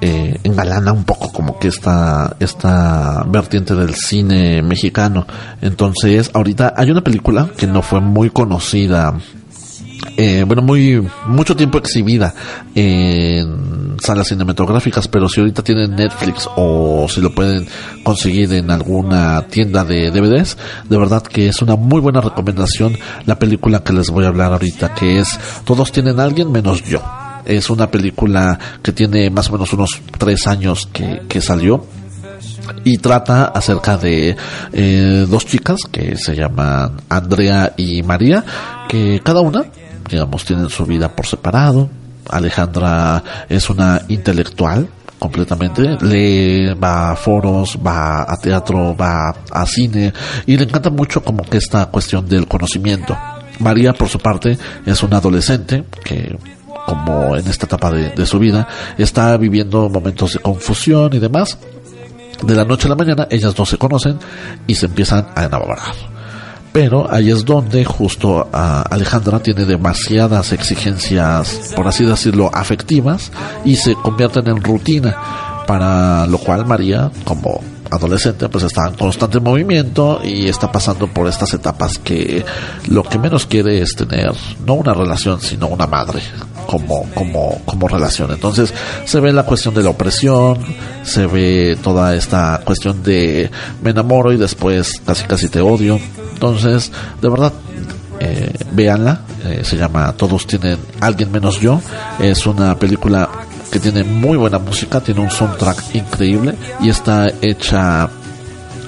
[0.00, 5.26] eh, engalana un poco como que esta, esta vertiente del cine mexicano.
[5.60, 9.14] Entonces, ahorita hay una película que no fue muy conocida
[10.16, 12.34] eh, bueno, muy mucho tiempo exhibida
[12.74, 17.66] en salas cinematográficas, pero si ahorita tienen Netflix o si lo pueden
[18.02, 20.58] conseguir en alguna tienda de DVDs,
[20.88, 24.52] de verdad que es una muy buena recomendación la película que les voy a hablar
[24.52, 27.00] ahorita, que es Todos tienen alguien menos yo.
[27.44, 31.84] Es una película que tiene más o menos unos tres años que, que salió
[32.84, 34.36] y trata acerca de
[34.72, 38.44] eh, dos chicas que se llaman Andrea y María,
[38.88, 39.64] que cada una
[40.08, 41.88] digamos, tienen su vida por separado.
[42.28, 44.88] Alejandra es una intelectual
[45.18, 50.12] completamente, lee, va a foros, va a teatro, va a cine
[50.46, 53.16] y le encanta mucho como que esta cuestión del conocimiento.
[53.58, 56.36] María, por su parte, es una adolescente que
[56.86, 58.66] como en esta etapa de, su vida,
[58.98, 61.58] está viviendo momentos de confusión y demás.
[62.42, 64.18] De la noche a la mañana, ellas no se conocen
[64.66, 66.12] y se empiezan a enamorar
[66.72, 73.30] pero ahí es donde justo ah, Alejandra tiene demasiadas exigencias, por así decirlo, afectivas
[73.62, 75.14] y se convierten en rutina,
[75.66, 77.60] para lo cual María, como
[77.90, 82.42] adolescente, pues está en constante movimiento y está pasando por estas etapas que
[82.88, 84.32] lo que menos quiere es tener
[84.66, 86.22] no una relación, sino una madre
[86.66, 88.30] como, como, como relación.
[88.32, 88.72] Entonces
[89.04, 90.58] se ve la cuestión de la opresión,
[91.02, 93.50] se ve toda esta cuestión de
[93.82, 95.98] me enamoro y después casi casi te odio
[96.42, 96.90] entonces,
[97.20, 97.52] de verdad,
[98.18, 99.20] eh, véanla.
[99.44, 101.80] Eh, se llama Todos tienen alguien menos yo.
[102.18, 103.28] Es una película
[103.70, 108.08] que tiene muy buena música, tiene un soundtrack increíble y está hecha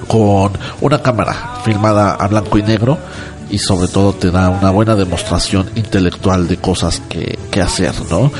[0.09, 0.51] con
[0.81, 2.97] una cámara filmada a blanco y negro
[3.49, 8.31] y sobre todo te da una buena demostración intelectual de cosas que, que hacer, ¿no?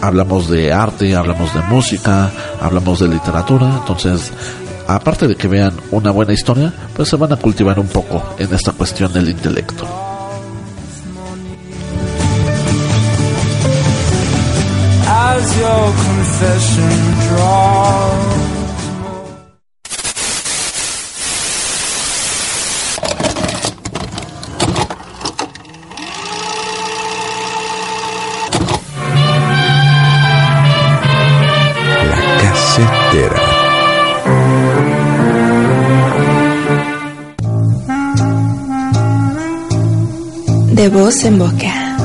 [0.00, 2.30] Hablamos de arte, hablamos de música,
[2.60, 4.32] hablamos de literatura, entonces
[4.86, 8.52] aparte de que vean una buena historia, pues se van a cultivar un poco en
[8.52, 9.86] esta cuestión del intelecto.
[17.36, 18.29] La
[41.10, 41.96] voz en boca.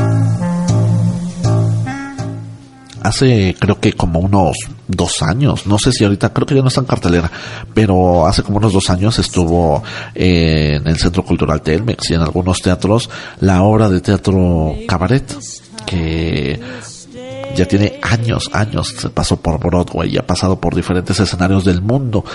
[3.03, 6.70] Hace creo que como unos dos años, no sé si ahorita, creo que ya no
[6.70, 7.32] está en cartelera,
[7.76, 9.84] pero hace como unos dos años estuvo
[10.16, 13.08] en el Centro Cultural Telmex y en algunos teatros
[13.41, 15.38] la obra de teatro Cabaret,
[15.86, 16.60] que
[17.56, 21.84] ya tiene años, años, se pasó por Broadway y ha pasado por diferentes escenarios del
[21.84, 22.26] mundo.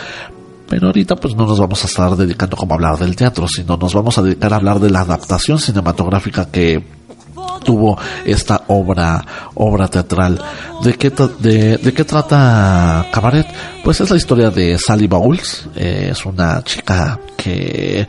[0.70, 3.76] Pero ahorita pues no nos vamos a estar dedicando como a hablar del teatro, sino
[3.76, 6.80] nos vamos a dedicar a hablar de la adaptación cinematográfica que
[7.64, 9.20] tuvo esta obra
[9.54, 10.40] obra teatral.
[10.84, 13.48] ¿De qué, de, qué trata Cabaret?
[13.82, 18.06] Pues es la historia de Sally Bowles, eh, es una chica que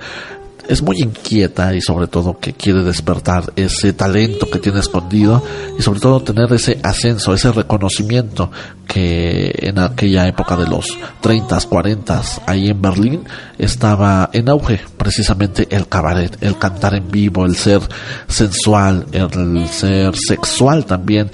[0.67, 5.43] es muy inquieta y sobre todo que quiere despertar ese talento que tiene escondido
[5.77, 8.51] y sobre todo tener ese ascenso, ese reconocimiento
[8.87, 13.23] que en aquella época de los 30, 40 ahí en Berlín
[13.57, 17.81] estaba en auge precisamente el cabaret, el cantar en vivo, el ser
[18.27, 21.31] sensual, el ser sexual también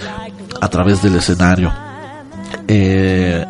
[0.61, 1.73] a través del escenario.
[2.67, 3.45] Eh,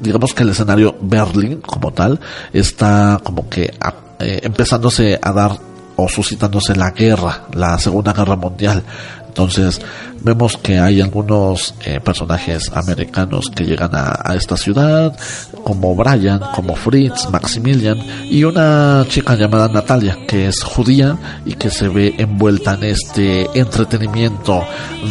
[0.00, 2.20] digamos que el escenario Berlín como tal
[2.52, 3.74] está como que
[4.18, 5.52] eh, empezándose a dar
[5.96, 8.84] o suscitándose la guerra, la Segunda Guerra Mundial.
[9.26, 9.80] Entonces
[10.20, 15.16] vemos que hay algunos eh, personajes americanos que llegan a, a, esta ciudad,
[15.64, 21.70] como Brian, como Fritz, Maximilian y una chica llamada Natalia, que es judía y que
[21.70, 24.64] se ve envuelta en este entretenimiento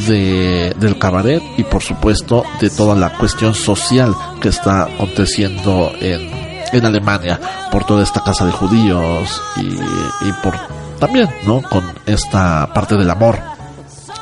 [0.07, 6.46] de, del cabaret y por supuesto de toda la cuestión social que está aconteciendo en,
[6.72, 7.39] en Alemania
[7.72, 10.55] por toda esta casa de judíos y, y por
[10.99, 11.61] también, ¿no?
[11.61, 13.39] Con esta parte del amor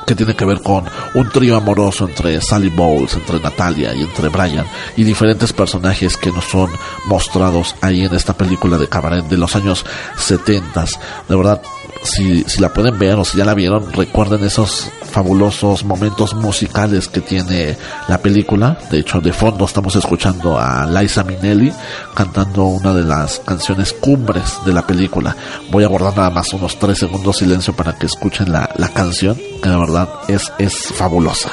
[0.06, 0.86] que tiene que ver con
[1.16, 4.66] un trío amoroso entre Sally Bowles, entre Natalia y entre Brian
[4.96, 6.70] y diferentes personajes que nos son
[7.08, 9.86] mostrados ahí en esta película de cabaret de los años
[10.18, 10.86] 70.
[11.28, 11.62] De verdad,
[12.06, 17.08] si, si la pueden ver o si ya la vieron, recuerden esos fabulosos momentos musicales
[17.08, 17.78] que tiene
[18.08, 18.78] la película.
[18.90, 21.72] De hecho, de fondo estamos escuchando a Liza Minnelli
[22.14, 25.36] cantando una de las canciones cumbres de la película.
[25.72, 29.36] Voy a guardar nada más unos 3 segundos silencio para que escuchen la, la canción,
[29.62, 31.52] que de verdad es, es fabulosa.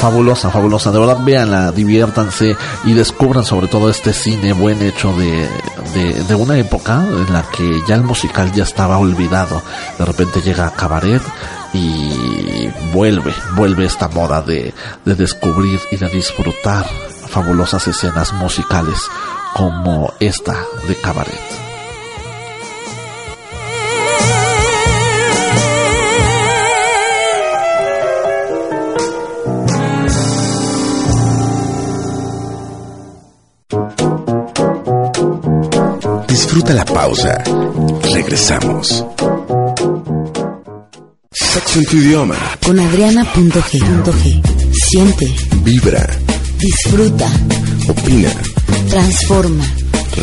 [0.00, 0.90] Fabulosa, fabulosa.
[0.90, 5.46] De verdad, véanla, diviértanse y descubran sobre todo este cine buen hecho de,
[5.94, 9.60] de, de, una época en la que ya el musical ya estaba olvidado.
[9.98, 11.22] De repente llega Cabaret
[11.74, 14.72] y vuelve, vuelve esta moda de,
[15.04, 16.86] de descubrir y de disfrutar
[17.28, 19.02] fabulosas escenas musicales
[19.54, 20.56] como esta
[20.88, 21.69] de Cabaret.
[36.52, 37.44] Disfruta la pausa.
[38.12, 39.04] Regresamos.
[41.30, 42.34] Sexo en tu idioma.
[42.66, 44.42] Con Adriana.g.
[44.72, 45.32] Siente.
[45.62, 46.04] Vibra.
[46.58, 47.28] Disfruta.
[47.86, 48.32] Opina.
[48.88, 49.64] Transforma.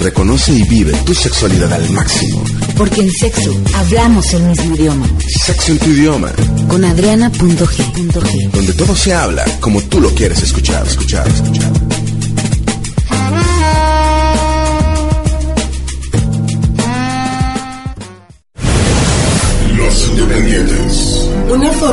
[0.04, 2.44] Reconoce y vive tu sexualidad al máximo.
[2.76, 5.08] Porque en sexo hablamos el mismo idioma.
[5.46, 6.30] Sexo en tu idioma.
[6.68, 8.52] Con Adriana.g.
[8.52, 11.72] Donde todo se habla como tú lo quieres escuchar, escuchar, escuchar.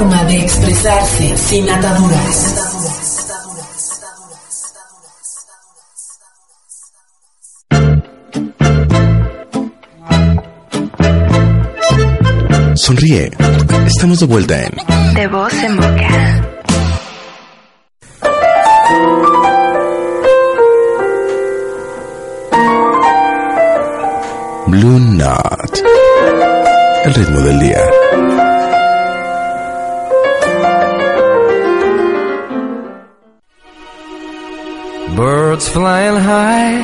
[0.04, 2.54] Forma de expresarse sin ataduras.
[12.74, 13.30] Sonríe.
[13.86, 16.50] Estamos de vuelta en De voz en boca.
[24.66, 25.82] Blue Knot.
[27.04, 28.43] El ritmo del día.
[35.16, 36.74] Birds flying high.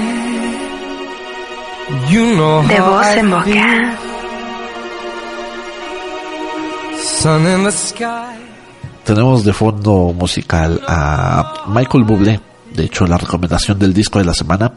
[2.09, 3.97] You know De how voz en boca.
[7.03, 8.39] Sun in the sky.
[9.05, 12.41] Tenemos de fondo musical a Michael Bublé.
[12.73, 14.75] De hecho, la recomendación del disco de la semana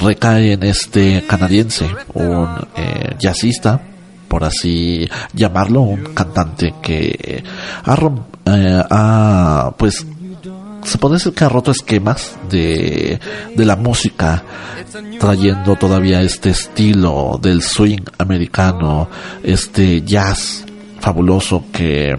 [0.00, 3.80] recae en este canadiense, un eh, jazzista,
[4.28, 7.42] por así llamarlo, un cantante que
[7.84, 7.96] ha,
[8.46, 10.06] eh, ha, pues
[10.84, 13.20] se puede decir que ha roto esquemas de,
[13.54, 14.42] de la música,
[15.18, 19.08] trayendo todavía este estilo del swing americano,
[19.42, 20.64] este jazz
[21.00, 22.16] fabuloso que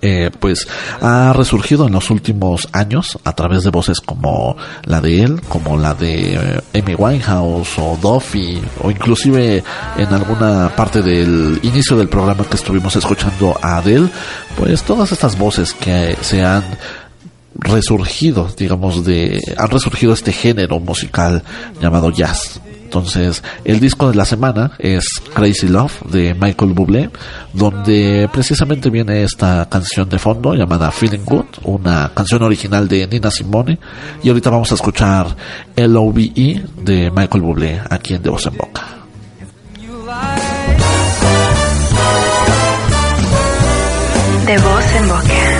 [0.00, 0.66] eh, pues
[1.00, 5.76] ha resurgido en los últimos años a través de voces como la de él, como
[5.76, 9.62] la de eh, Amy Winehouse o Duffy o inclusive
[9.96, 14.08] en alguna parte del inicio del programa que estuvimos escuchando a Adele,
[14.56, 16.64] pues todas estas voces que se han
[17.54, 21.42] resurgido, digamos, de, han resurgido este género musical
[21.80, 22.60] llamado jazz.
[22.94, 27.10] Entonces, el disco de la semana es Crazy Love de Michael Bublé,
[27.52, 33.32] donde precisamente viene esta canción de fondo llamada Feeling Good, una canción original de Nina
[33.32, 33.80] Simone.
[34.22, 35.26] Y ahorita vamos a escuchar
[35.74, 36.62] L.O.V.E.
[36.84, 38.82] de Michael Bublé aquí en De Voz en Boca.
[44.46, 45.53] De voz en boca.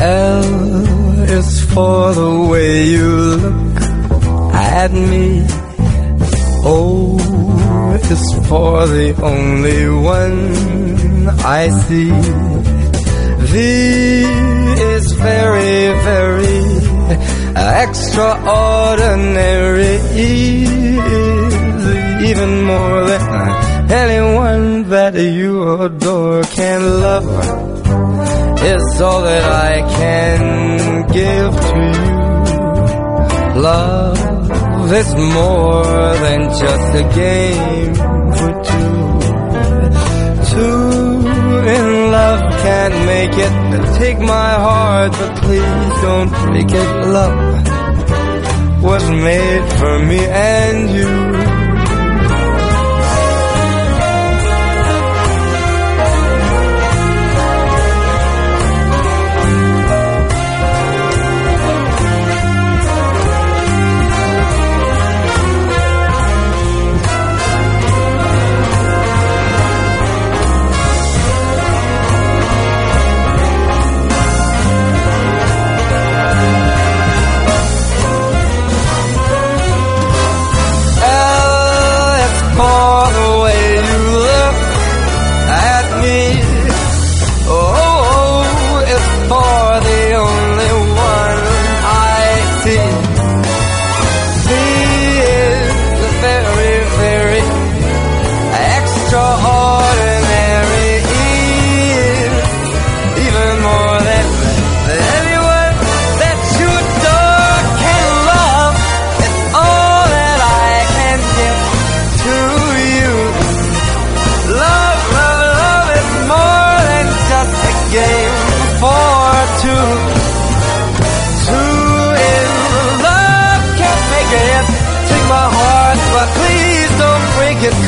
[0.00, 3.82] L is for the way you look
[4.54, 5.46] at me.
[6.64, 7.18] O
[8.10, 12.10] is for the only one I see.
[13.50, 13.58] V
[14.94, 16.64] is very, very
[17.84, 19.98] extraordinary.
[20.16, 21.84] E is
[22.30, 23.20] even more than
[23.90, 27.69] anyone that you adore can love
[28.62, 32.20] is all that I can give to you.
[33.62, 35.84] Love is more
[36.24, 37.94] than just a game
[38.38, 39.00] for two.
[40.52, 41.10] Two
[41.76, 43.98] in love can't make it.
[43.98, 46.90] Take my heart, but please don't break it.
[47.18, 51.49] Love was made for me and you.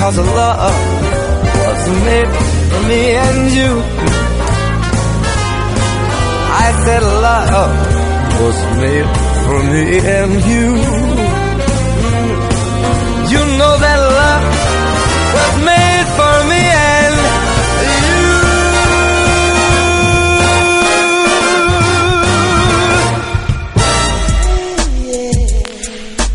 [0.03, 0.74] Cause of love
[1.62, 2.31] was made
[2.70, 3.73] for me and you.
[6.65, 7.74] I said love
[8.43, 9.11] was made
[9.45, 9.85] for me
[10.19, 10.66] and you.
[13.33, 14.47] You know that love
[15.37, 16.62] was made for me
[16.99, 17.16] and
[18.09, 18.23] you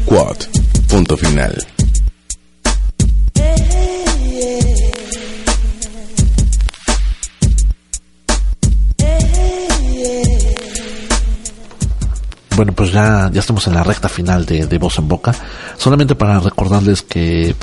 [0.07, 0.39] Quad.
[0.89, 1.76] Punto final.
[12.57, 15.31] Bueno, pues ya, ya estamos en la recta final de, de Voz en Boca.
[15.77, 17.55] Solamente para recordarles que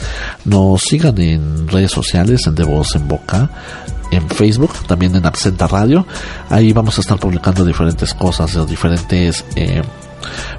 [0.44, 3.50] nos sigan en redes sociales, en De Voz en Boca,
[4.12, 6.06] en Facebook, también en Absenta Radio.
[6.48, 9.82] Ahí vamos a estar publicando diferentes cosas, diferentes eh,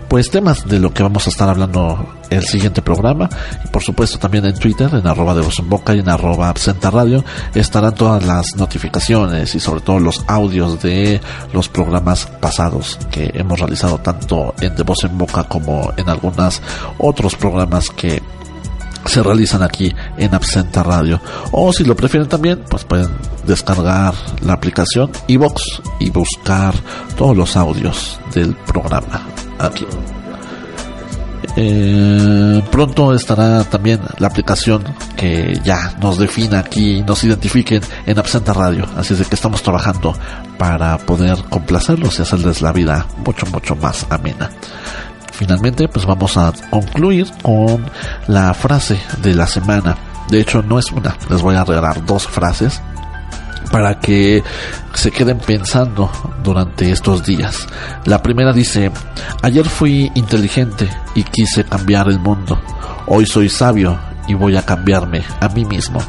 [0.08, 3.30] pues temas de lo que vamos a estar hablando el siguiente programa.
[3.64, 6.50] Y por supuesto también en Twitter en arroba de voz en boca y en arroba
[6.50, 7.24] absenta radio
[7.54, 11.22] estarán todas las notificaciones y sobre todo los audios de
[11.54, 16.62] los programas pasados que hemos realizado tanto en de voz en boca como en algunos
[16.98, 18.22] otros programas que
[19.06, 21.22] se realizan aquí en Absenta Radio.
[21.52, 23.10] O si lo prefieren también, pues pueden
[23.45, 26.73] descargar la aplicación iBox y buscar
[27.18, 29.27] todos los audios del programa
[29.60, 29.86] aquí.
[31.57, 34.84] Eh, pronto estará también la aplicación
[35.15, 38.86] que ya nos defina aquí, nos identifiquen en Absenta Radio.
[38.98, 40.14] Así es de que estamos trabajando
[40.57, 44.49] para poder complacerlos y hacerles la vida mucho, mucho más amena
[45.36, 47.86] finalmente pues vamos a concluir con
[48.28, 49.98] la frase de la semana.
[50.30, 52.82] De hecho no es una, les voy a regalar dos frases
[53.72, 54.44] para que
[54.94, 56.10] se queden pensando
[56.44, 57.68] durante estos días.
[58.06, 58.91] La primera dice,
[59.41, 62.60] ayer fui inteligente y quise cambiar el mundo.
[63.07, 65.99] Hoy soy sabio y voy a cambiarme a mí mismo.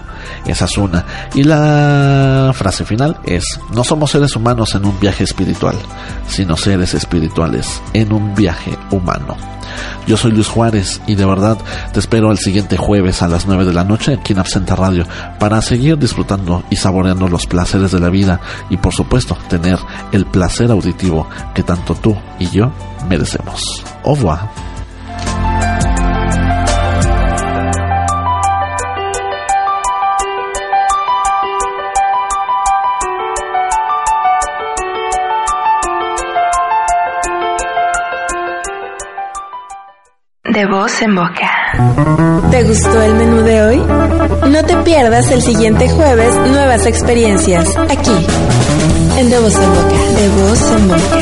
[0.47, 1.05] Esa es una.
[1.35, 5.77] Y la frase final es, no somos seres humanos en un viaje espiritual,
[6.29, 9.37] sino seres espirituales en un viaje humano.
[10.07, 11.59] Yo soy Luis Juárez y de verdad
[11.93, 15.05] te espero el siguiente jueves a las 9 de la noche aquí en Absenta Radio
[15.39, 18.41] para seguir disfrutando y saboreando los placeres de la vida
[18.71, 19.79] y por supuesto tener
[20.13, 22.73] el placer auditivo que tanto tú y yo
[23.09, 23.85] merecemos.
[24.05, 24.49] Au revoir.
[40.57, 41.51] De voz en boca.
[42.51, 43.77] ¿Te gustó el menú de hoy?
[43.77, 48.27] No te pierdas el siguiente jueves nuevas experiencias aquí
[49.19, 49.97] en De voz en boca.
[50.17, 51.19] De voz en boca.